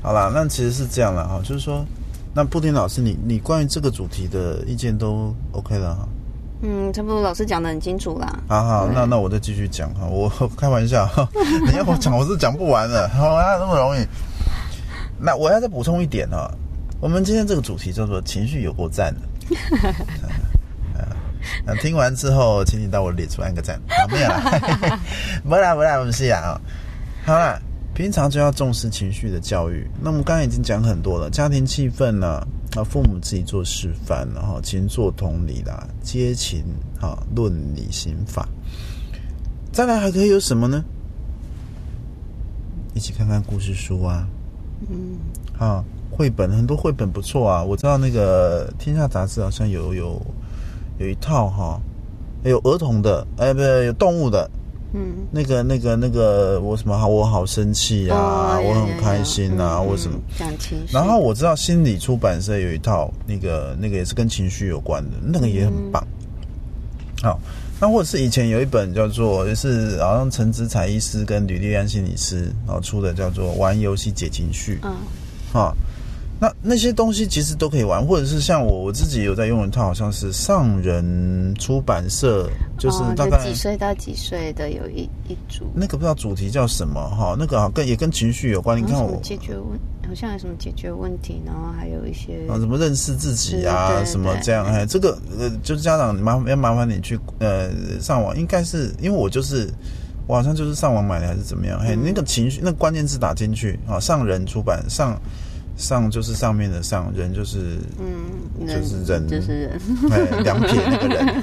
[0.00, 1.84] 好啦，那其实是这样了哈，就是说，
[2.34, 6.08] 那布丁老师，你你关于这个主题的意见都 OK 了哈？
[6.62, 8.38] 嗯，差不多老师讲的很清楚啦。
[8.48, 11.08] 好好，那那我再继续讲哈，我开玩笑，
[11.66, 14.04] 你 要我讲我是讲不完的，好 啊，那么容易。
[15.20, 16.50] 那我要再补充一点哈，
[17.00, 19.20] 我们今天这个主题叫做情绪有够赞的。
[21.64, 25.00] 那 听完之后，请你到我脸书按个赞，好没有啦？
[25.48, 26.60] 不啦不啦，我们是啊。
[27.24, 27.58] 好啦，
[27.98, 29.84] 平常就要重视情绪的教育。
[30.00, 32.46] 那我们刚才已经讲很多了，家庭气氛呢、
[32.76, 36.62] 啊，父母自己做示范，然后勤做同理啦，接情
[37.00, 38.48] 啊，论理刑法。
[39.72, 40.84] 再来还可以有什么呢？
[42.94, 44.28] 一起看看故事书啊，
[44.88, 45.18] 嗯，
[45.58, 47.64] 啊，绘本很多绘本不错啊。
[47.64, 50.22] 我知道那个天下杂志好像有有
[51.00, 51.80] 有一套哈、
[52.44, 54.48] 有儿童的，哎，不有动物的，
[54.94, 60.16] 嗯，那个那个那个我什么好，我好生气啊，哦我很开心啊，我什么。
[60.16, 66.02] 嗯讲情绪，然后我知道心理出版社有一套那个那个也是跟情绪有关的，那个也很棒。
[67.22, 67.38] 好，
[67.80, 74.94] 那或者是以前有一本叫做，就是好像陈子彩医师跟吕丽安心理师然后出的叫做《玩游戏解情绪》嗯
[75.52, 75.74] 啊。
[76.40, 85.66] 那那些东西其实都可以玩，或者是像我我自己有在用一套，好像是上人出版社，就是哦大概、几岁到几岁的有一一组。
[85.74, 88.78] 那个不知道主题叫什么哈，那个好跟也跟情绪有关。
[88.80, 89.78] 你看我解决问，
[90.08, 94.64] 好像有什么解决问题，然后还有一些啊，什么认识自己啊，什么这样？
[94.64, 97.68] 哎，这个呃，就是家长麻要麻烦你去呃
[98.00, 99.68] 上网，应该是因为我就是
[100.28, 101.80] 我好像就是上网买的还是怎么样？
[101.80, 105.20] 嘿，嗯那个情绪那关键字打进去啊，上人出版上
[105.78, 111.42] 上就是上面的上人就是嗯，就是人就是人，哎两撇那个人，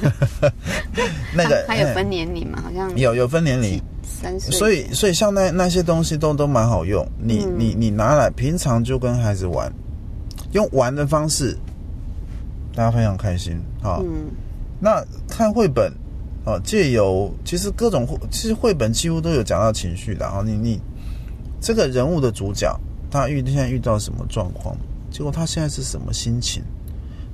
[1.34, 1.94] 那个还有哎。
[1.96, 7.56] 分年龄嘛，好像有有分年龄，三岁，所以所以像那那些东西都都蛮好用，你、嗯。
[7.58, 9.72] 你你拿来平常就跟孩子玩，
[10.52, 11.58] 用玩的方式，
[12.76, 13.58] 大家非常开心。
[13.82, 14.00] 啊。
[14.04, 14.30] 嗯。
[14.82, 15.90] 那看绘本
[16.46, 20.28] 啊，借由其实各种绘其实绘本几乎都有讲到情绪的。
[20.28, 20.44] 啊。
[20.46, 20.82] 你你
[21.62, 22.78] 这个人物的主角，
[23.16, 24.76] 他遇现在遇到什么状况，
[25.09, 26.61] 结果他现在是什么心情，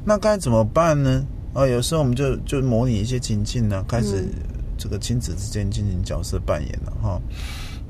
[0.06, 1.26] 那该怎么办呢？
[1.54, 4.30] 啊，有时候我们就就模拟一些情境呢，开始嗯
[4.78, 7.20] 这个亲子之间进行角色扮演了哈。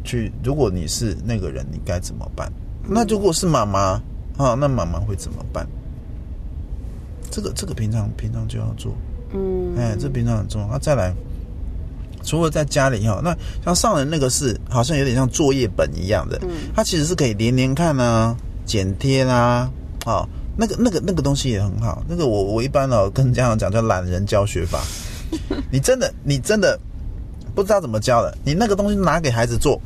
[0.04, 2.52] 去，如果你是那个人，你该怎么办？
[2.88, 4.02] 那如果是妈妈
[4.38, 5.68] 啊，那妈妈会怎么办？
[7.30, 8.96] 这个这个平常平常就要做。
[9.34, 10.68] 嗯，哎，这平常很重要。
[10.68, 11.14] 那、再来，
[12.24, 19.70] 除了在家里哈，那像上人那个是好像有点像作业本一样的，嗯它其实是可以连连看啊、剪贴啦、
[20.06, 22.04] 啊，那个那个那个东西也很好。
[22.08, 24.80] 那个我我一般哦跟家长讲叫懒人教学法，
[25.72, 26.80] 你真的你真的
[27.56, 29.82] 不知道怎么教的，你那个东西拿给孩子做。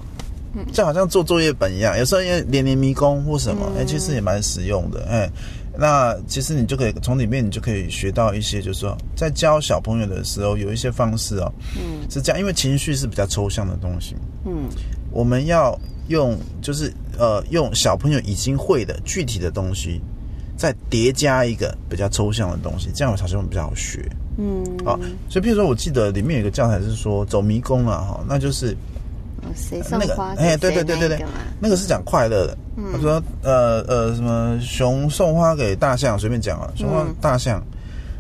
[0.72, 5.30] 就好像做作业本一样，有时候因为连连迷宫或什么，哎、其实也蛮实用的，哎，
[5.78, 12.10] 那其实你就可以从里面你就可以学到一些，就是说在教小朋友的时候有一些方式哦，嗯。
[12.10, 14.16] 是这样，因为情绪是比较抽象的东西，
[14.46, 14.70] 嗯。
[15.12, 15.78] 我们要
[16.10, 20.02] 用就是呃用小朋友已经会的具体的东西，
[20.58, 24.10] 再叠加一个比较抽象的东西，这样小朋友比较好学。
[24.38, 25.00] 嗯，啊。
[25.30, 28.95] 所以，譬如说我记得里面有一个教材是说走迷宫啊，哈，那就是哦
[29.56, 32.58] 谁送那个花，哎，对对对对对那个嘛，那个是讲快乐的。
[32.78, 32.86] 嗯。
[32.94, 37.16] 他说，呃呃，什么熊送花给大象，随便讲啊，送花嗯。
[37.22, 37.62] 大象，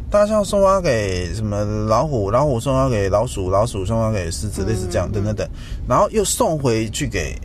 [0.09, 5.47] 大象送花给什么老虎，老虎送花给老鼠，老鼠送花给狮子，嗯类似这样，等等等，
[5.87, 7.35] 然后又送回去给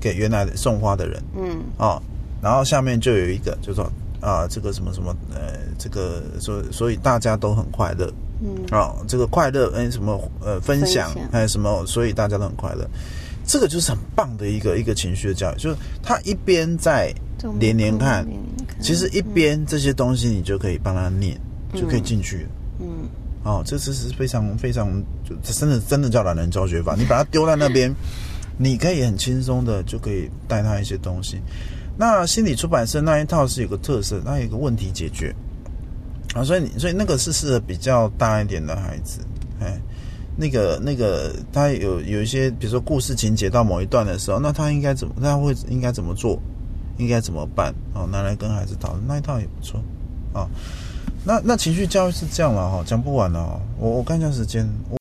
[0.00, 1.58] 给原来的送花的人嗯。
[1.78, 2.00] 啊、
[2.42, 3.90] 然后下面就有一个就说
[4.20, 8.10] 啊，这个什么什么呃，这个所所以大家都很快乐，
[8.42, 12.86] 嗯啊、这个快乐哎什么呃分享哎什么，所以大家都很快乐。
[13.46, 17.14] 这个就是很棒的一个一个情绪的教育，就是他一边在
[17.58, 18.26] 连连看，
[18.80, 21.40] 其实一边这些东西你就可以帮他念，
[21.72, 22.46] 就可以进去。
[22.80, 23.08] 嗯
[23.44, 24.90] 哦，这次是非常非常，
[25.24, 26.96] 就真的真的叫懒人教学法。
[26.96, 27.94] 你把它丢在那边，
[28.58, 31.40] 你可以很轻松的就可以带他一些东西。
[31.96, 35.32] 那心理出版社那一套是有个特色，那有一个问题解决
[36.36, 39.20] 啊，所以你所以那个是适合比较大一点的孩子，
[39.58, 39.80] 哎，
[40.36, 46.38] 那个那个他有有一些，比如说故事情节到某一段的时候，那他应该怎么，他会应该怎么做，
[46.98, 47.74] 应该怎么办？
[47.94, 49.80] 哦，拿来跟孩子讨论，那一套也不错
[50.34, 50.46] 啊。
[51.24, 53.58] 那那情绪教育是这样了哈，讲不完了哈。
[53.78, 54.98] 我我看一下时间，我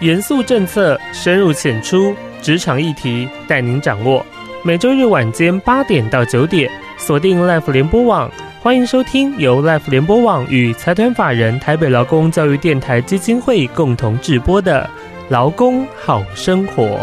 [0.00, 4.24] 严肃政策，深入浅出，职场议题带您掌握。
[4.64, 6.70] 每周日晚间八点到九点，
[7.06, 8.28] 锁定 life 联播网
[8.60, 14.90] 欢迎收听由 life 联播网与财团法人台北劳工教育电台基金会共同制播的
[15.28, 16.98] 劳工好生活。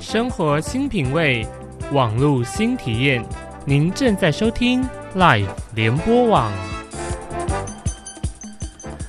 [0.00, 1.46] 生活新品味
[1.92, 3.24] 网路新体验。
[3.66, 4.82] 您正在收听
[5.14, 6.50] Live 联播网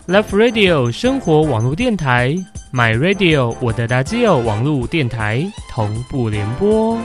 [0.07, 2.35] ，Love Radio 生活网络电台
[2.73, 6.99] ，My Radio 我的大基友网络电台同步联播。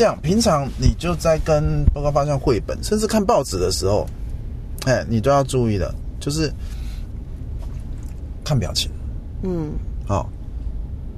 [0.00, 4.06] 这样，平常你就在跟报告方向绘本，甚至看报纸的时候，
[4.86, 6.50] 哎，你都要注意的，就是
[8.42, 8.90] 看表情，
[9.42, 9.74] 嗯
[10.08, 10.26] 好、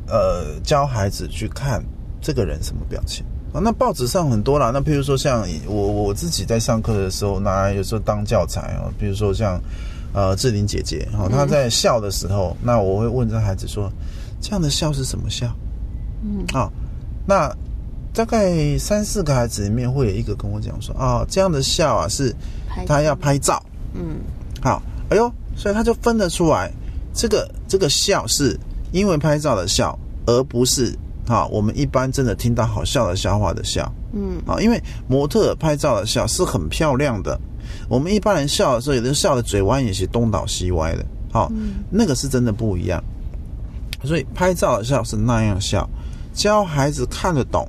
[0.08, 1.80] 呃，教孩子去看
[2.20, 3.24] 这个人什么表情
[3.54, 3.60] 啊。
[3.62, 9.60] 那报纸上很多啦，那譬如说像我我自己在上课的时候拿有时候当教材哦，比如说像
[10.12, 13.88] 呃志玲姐姐哈、哦，她在笑的时候，那我会问这孩子说，
[14.40, 15.46] 这样的笑是什么笑？
[16.24, 16.68] 嗯啊，
[17.24, 17.48] 那
[18.14, 22.34] 大概三四个孩子里面会有一个跟我讲说啊，这样的笑啊是
[22.86, 23.62] 他要拍照，
[23.94, 24.20] 嗯。
[24.60, 26.70] 好，哎呦，所以他就分得出来，
[27.14, 28.58] 这个这个笑是
[28.92, 30.94] 因为拍照的笑，而不是
[31.26, 33.90] 啊我们一般真的听到好笑的笑话的笑。
[34.12, 34.40] 嗯。
[34.46, 37.40] 啊，因为模特拍照的笑是很漂亮的，
[37.88, 41.50] 我们一般人笑的时候，有的人笑的嘴弯也是东倒西歪的，好、
[41.90, 43.02] 那个是真的不一样，
[44.04, 45.88] 所以拍照的笑是那样笑，
[46.34, 47.66] 教孩子看得懂。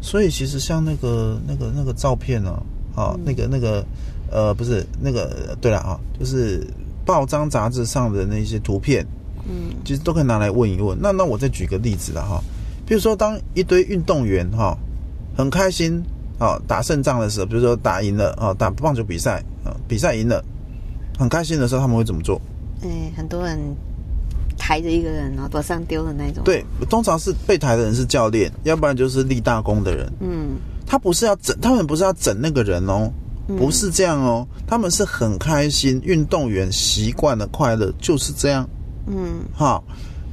[0.00, 2.52] 所以其实像那个那个那个照片呢、
[2.94, 3.84] 啊，那个那个
[4.30, 6.66] 呃，不是那个，对了啊，就是
[7.04, 9.04] 报章杂志上的那些图片，
[9.48, 10.96] 嗯其实都可以拿来问一问。
[11.00, 12.42] 那那我再举个例子了哈，
[12.86, 14.76] 比如说当一堆运动员哈
[15.36, 16.02] 很开心
[16.38, 20.42] 啊打胜仗的时候，比如说打赢了啊打棒球比赛啊比赛赢了，
[21.18, 22.40] 很开心的时候他们会怎么做？
[22.82, 23.58] 哎，很多人
[24.60, 30.12] 抬着一个人，然后往上丢的那种。，对，通常是被抬的人是教练，要不然就是立大功的人。
[30.20, 33.10] 嗯他不是要整，他们不是要整那个人哦，
[33.56, 38.68] 不是这样哦，他们是很开心，运动员习惯的快乐就是这样，
[39.06, 39.82] 嗯好。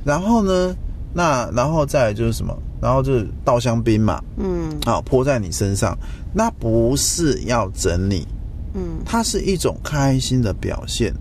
[0.03, 0.75] 然后呢，
[1.13, 2.57] 那然后再来就是什么？
[2.81, 5.97] 然后就是倒香槟嘛，嗯好，泼在你身上，
[6.33, 8.27] 那不是要整你，
[8.73, 11.13] 嗯它是一种开心的表现。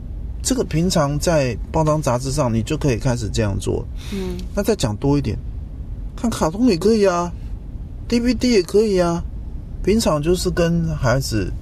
[0.47, 3.85] 这个平常在报章杂志上，你就可以开始这样做。
[4.13, 5.37] 嗯那再讲多一点，
[6.15, 7.33] 看卡通也可以啊
[8.09, 9.21] ，DVD 也可以啊。
[9.83, 11.53] 平常就是跟孩子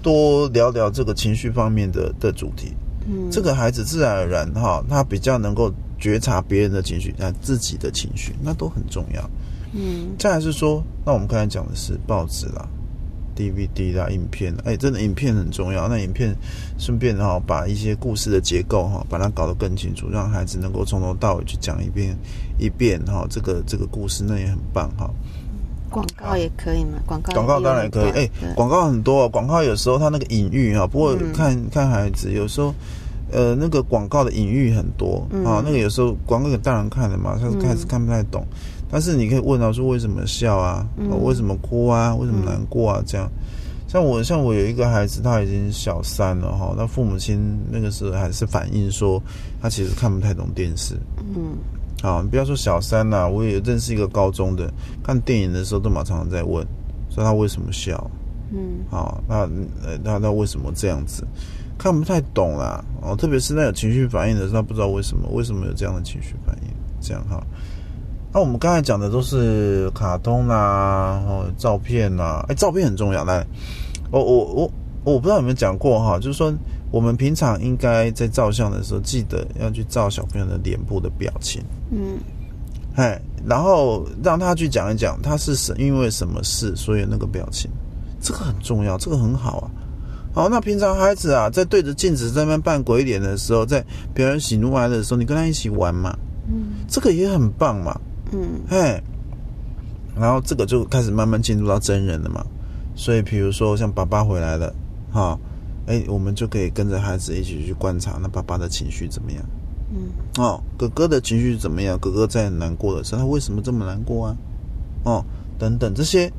[0.00, 2.72] 多聊聊这个情绪方面的的主题，
[3.08, 9.30] 嗯，这个孩子自然而然哈，他比较能够觉察别人的情绪，他自己的情绪，那都很重要。
[9.72, 12.68] 嗯再来是说，那我们刚才讲的是报纸啦、
[13.36, 15.88] DVD 啦、影片，哎，真的影片很重要。
[15.88, 16.34] 那影片
[16.78, 22.16] 顺便哈、把一些故事的结构哈、把它搞得更清楚，让孩子能够从头到尾去讲一遍
[22.58, 25.10] 一遍哈、这个这个故事，那也很棒哈、
[25.90, 26.98] 广告也可以嘛？
[27.06, 32.74] 广告广告当然也可以，哎、对广告很多、哦，广告有时候它那个隐喻哈，不过嗯看、看孩子，有时候
[33.30, 38.46] 呃那个广告的隐喻很多、嗯啊，那个有时候广告给大人看的嘛，他开始看不太懂，
[38.92, 41.10] 但是你可以问他说为什么笑啊，嗯。
[41.10, 43.28] 哦为什么哭啊，为什么难过啊，这样。
[43.88, 49.22] 像我像我有一个孩子，他已经小三了哈，他父母亲那个时候还是反映说
[49.60, 50.94] 他其实看不太懂电视，
[51.34, 51.56] 嗯。
[52.02, 54.72] 好，你不要说小三啦、我也认识一个高中的，
[55.02, 56.66] 看电影的时候都马常常在问，
[57.08, 58.10] 说他为什么笑，
[58.50, 58.80] 嗯。
[58.90, 59.36] 啊，那
[59.86, 61.26] 呃那那为什么这样子，
[61.78, 66.68] 看不太懂啦，哦，特别是那有情绪反应的时候，他不知道为什么，为什么有这样的情绪反应，
[67.00, 67.40] 这样哈。
[68.32, 73.24] 那我们刚才讲的都是卡通啦，哦，照片啦，哎，照片很重要。
[73.24, 73.46] 来，
[74.10, 74.70] 我我我
[75.04, 76.52] 我不知道有没有讲过哈，就是说
[76.90, 81.62] 我们平常应该在照相的时候，记得要去照小朋友的脸部的表情。
[81.90, 82.18] 嗯
[82.94, 87.70] 哎，然后让他去讲一讲他是什因为什么事，所以那个表情，
[88.20, 89.70] 这个很重要，这个很好啊。
[90.34, 96.14] 好，那平常孩子啊，在对着镜子在那边扮鬼脸的时候，在表演喜怒哀乐的时候，你跟他一起玩嘛，
[96.48, 97.98] 嗯这个也很棒嘛，
[98.32, 99.02] 嗯嘿。
[100.14, 102.44] 然后这个就开始慢慢进入到真人了嘛，
[102.94, 104.74] 所以比如说像爸爸回来了，
[105.10, 105.38] 哈，
[105.86, 109.42] 哎，我们就可以跟着孩子一起去观察那爸爸的情绪怎么样。
[109.94, 111.98] 嗯哦，哥哥的情绪怎么样？
[111.98, 114.36] 哥哥在很难过的时候，他为什么这么难过啊？
[115.04, 115.24] 哦，
[115.58, 116.30] 等等，这些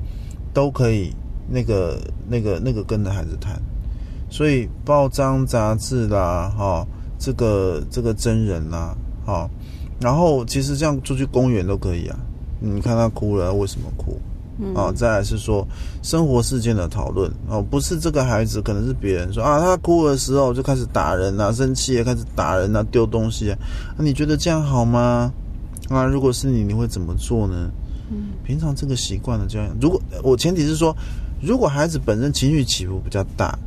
[0.53, 1.11] 都可以
[1.49, 3.59] 那个那个那个跟着孩子谈，
[4.29, 6.85] 所以报章杂志啦，哈、
[7.19, 9.49] 这个这个真人啦，哈、
[10.03, 12.19] 然后其实这样出去公园都可以啊。
[12.59, 14.19] 你看他哭了，为什么哭？
[14.59, 15.67] 嗯啊，再来是说
[16.03, 23.57] 生活事件的讨论哦，不是这个孩子，可能是别人说啊，他哭的时候就开始打人啊，生气啊，开始打人啊，丢东西啊，
[23.97, 25.33] 啊你觉得这样好吗？
[25.89, 27.71] 啊，如果是你，你会怎么做呢？
[28.11, 30.95] 嗯平常这个习惯的这样，如果我前提是说，
[31.41, 33.57] 如果孩子本身情绪起伏比较大，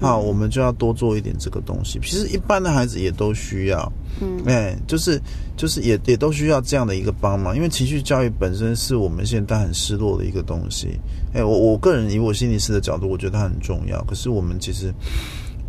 [0.00, 1.98] 啊，我们就要多做一点这个东西。
[2.02, 5.20] 其实一般的孩子也都需要，嗯哎，就是
[5.56, 11.00] 就是也也都需要这样的一个帮忙，因为情绪教育本身是我们现在很失落的一个东西。
[11.32, 14.02] 哎，我我个人以我心理师的角度，我觉得它很重要。
[14.04, 14.92] 可是我们其实，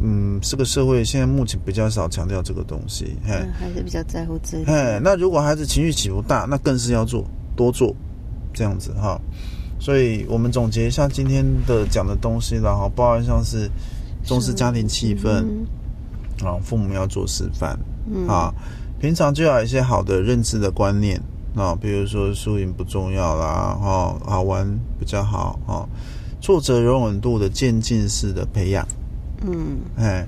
[0.01, 3.15] 嗯，这个社会现在目前比较少强调这个东西。
[3.25, 4.65] 还是比较在乎自己。
[4.65, 7.25] 哎，那如果孩子情绪起伏大，那更是要做
[7.55, 7.95] 多做
[8.53, 9.19] 这样子哈。
[9.80, 13.69] 所以我们总结一下今天的讲的东西啦，哈，包含像是
[14.28, 15.65] 重视家庭气氛嗯
[16.45, 17.75] 啊，父母要做示范。
[18.09, 18.53] 嗯啊，
[18.99, 21.19] 平常就要有一些好的认知的观念
[21.55, 24.67] 啊，比如说输赢不重要啦，哈、好玩
[24.99, 25.88] 比较好哈、
[26.39, 28.88] 挫折容忍度的渐进式的培养，
[29.41, 30.28] 嗯哎，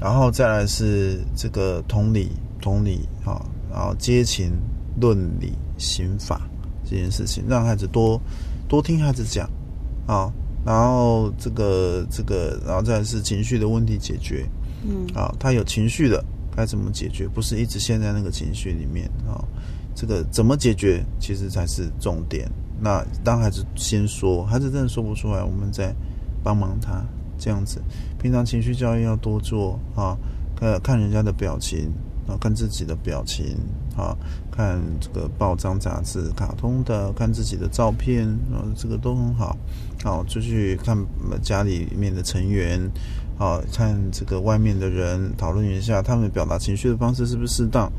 [0.00, 3.40] 然后再来是这个同理同理啊，
[3.70, 4.52] 然后接情
[5.00, 6.40] 论理刑法
[6.84, 8.20] 这件事情，让孩子多
[8.68, 9.48] 多听孩子讲
[10.06, 10.30] 啊，
[10.64, 14.46] 然后这个这个，然后再是情绪的问题解决，
[14.86, 16.24] 嗯啊，他有情绪的
[16.56, 17.28] 该怎么解决？
[17.28, 19.44] 不是一直陷在那个情绪里面啊。
[19.96, 22.50] 这个怎么解决，其实才是重点。
[22.80, 25.94] 那当孩子先说，孩子真的说不出来，我们再
[26.42, 27.00] 帮忙他
[27.38, 27.80] 这样子。
[28.18, 30.18] 平常情绪教育要多做啊，
[30.56, 31.92] 看看人家的表情
[32.26, 33.56] 啊，看自己的表情
[33.96, 34.16] 啊，
[34.50, 39.56] 看这个报章杂志、卡通的，看自己的照片啊，这个都很好。
[40.04, 40.96] 好，出去看
[41.30, 42.78] 呃家里面的成员，
[43.38, 47.90] 哦，看这个外面的人，讨论一下他们表达情绪的方式是不是适当。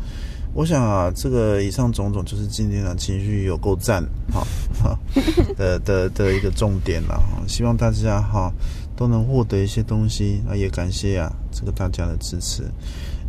[0.53, 4.01] 我想啊，这个以上种种就是今天的情绪有够赞，
[4.31, 4.45] 哈
[4.81, 4.97] 哈
[5.57, 7.43] 的的的一个重点了哈。
[7.47, 8.53] 希望大家哈
[8.95, 12.63] 都能获得一些东西啊，也感谢啊这个大家的支持。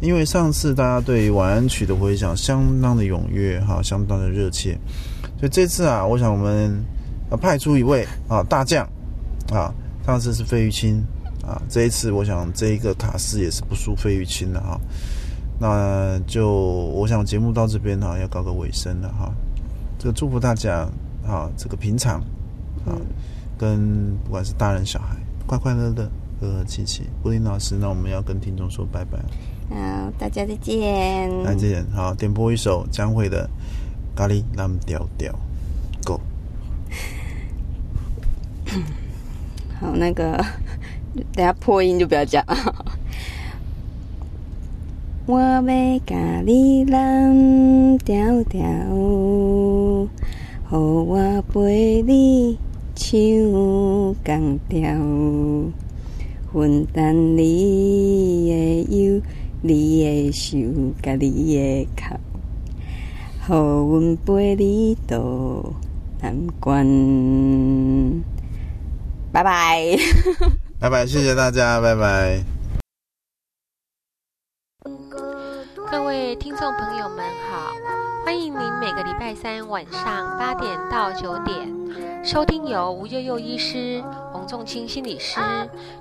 [0.00, 4.78] 因为上次大家对于晚安曲的回响相当的踊跃哈，相当的热切，
[5.40, 6.78] 所以这次啊，我想我们
[7.30, 8.86] 要派出一位啊大将
[9.52, 9.72] 啊，
[10.04, 11.04] 上次是费玉清
[11.46, 14.80] 啊，这一次我想这一个卡斯也是不输费玉清的哈。
[15.58, 19.32] 那就我想节目到这边哈，要告个尾声了哈。
[19.98, 20.86] 这个祝福大家
[21.26, 22.20] 啊，这个平常
[22.84, 22.92] 啊，
[23.56, 25.16] 跟不管是大人小孩，
[25.46, 26.10] 快快乐乐，
[26.40, 27.04] 和和气气。
[27.22, 29.18] 布林老师，那我们要跟听众说拜拜，
[29.70, 31.30] 好，大家再见。
[31.44, 31.84] 再见。
[31.92, 33.48] 好，点播一首江蕙的
[34.18, 35.32] 《咖喱蓝调调》
[39.80, 40.44] 好，那个
[41.34, 42.44] 等下破音就不要讲。
[45.26, 45.60] 我要
[46.06, 46.16] 甲
[46.46, 48.62] 你蓝调调，
[50.70, 52.56] 互我陪你
[52.94, 53.10] 唱
[54.22, 54.88] 港调，
[56.52, 59.20] 分担你的忧、
[59.62, 62.14] 你的愁、甲你的哭，
[63.48, 65.74] 互阮陪你渡
[66.22, 66.86] 难关。
[69.36, 69.84] 拜拜。
[70.80, 72.42] 拜拜，谢谢大家，拜拜。
[75.90, 77.70] 各位听众朋友们好，
[78.24, 81.70] 欢迎您每个礼拜三晚上八点到九点
[82.24, 85.38] 收听由吴悠悠医师、洪仲清心理师、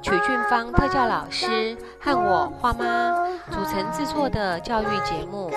[0.02, 3.14] 曲俊芳特教老师和我花妈
[3.52, 5.52] 组成制作的教育节目。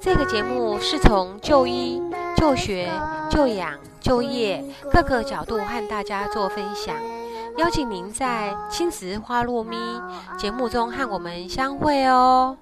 [0.00, 2.02] 这个节目是从就医、
[2.36, 2.90] 就学、
[3.30, 6.94] 就养、就业各个角度和大家做分享。
[7.58, 9.76] 邀请您在青石花落咪
[10.38, 12.56] 节目中和我们相会哦。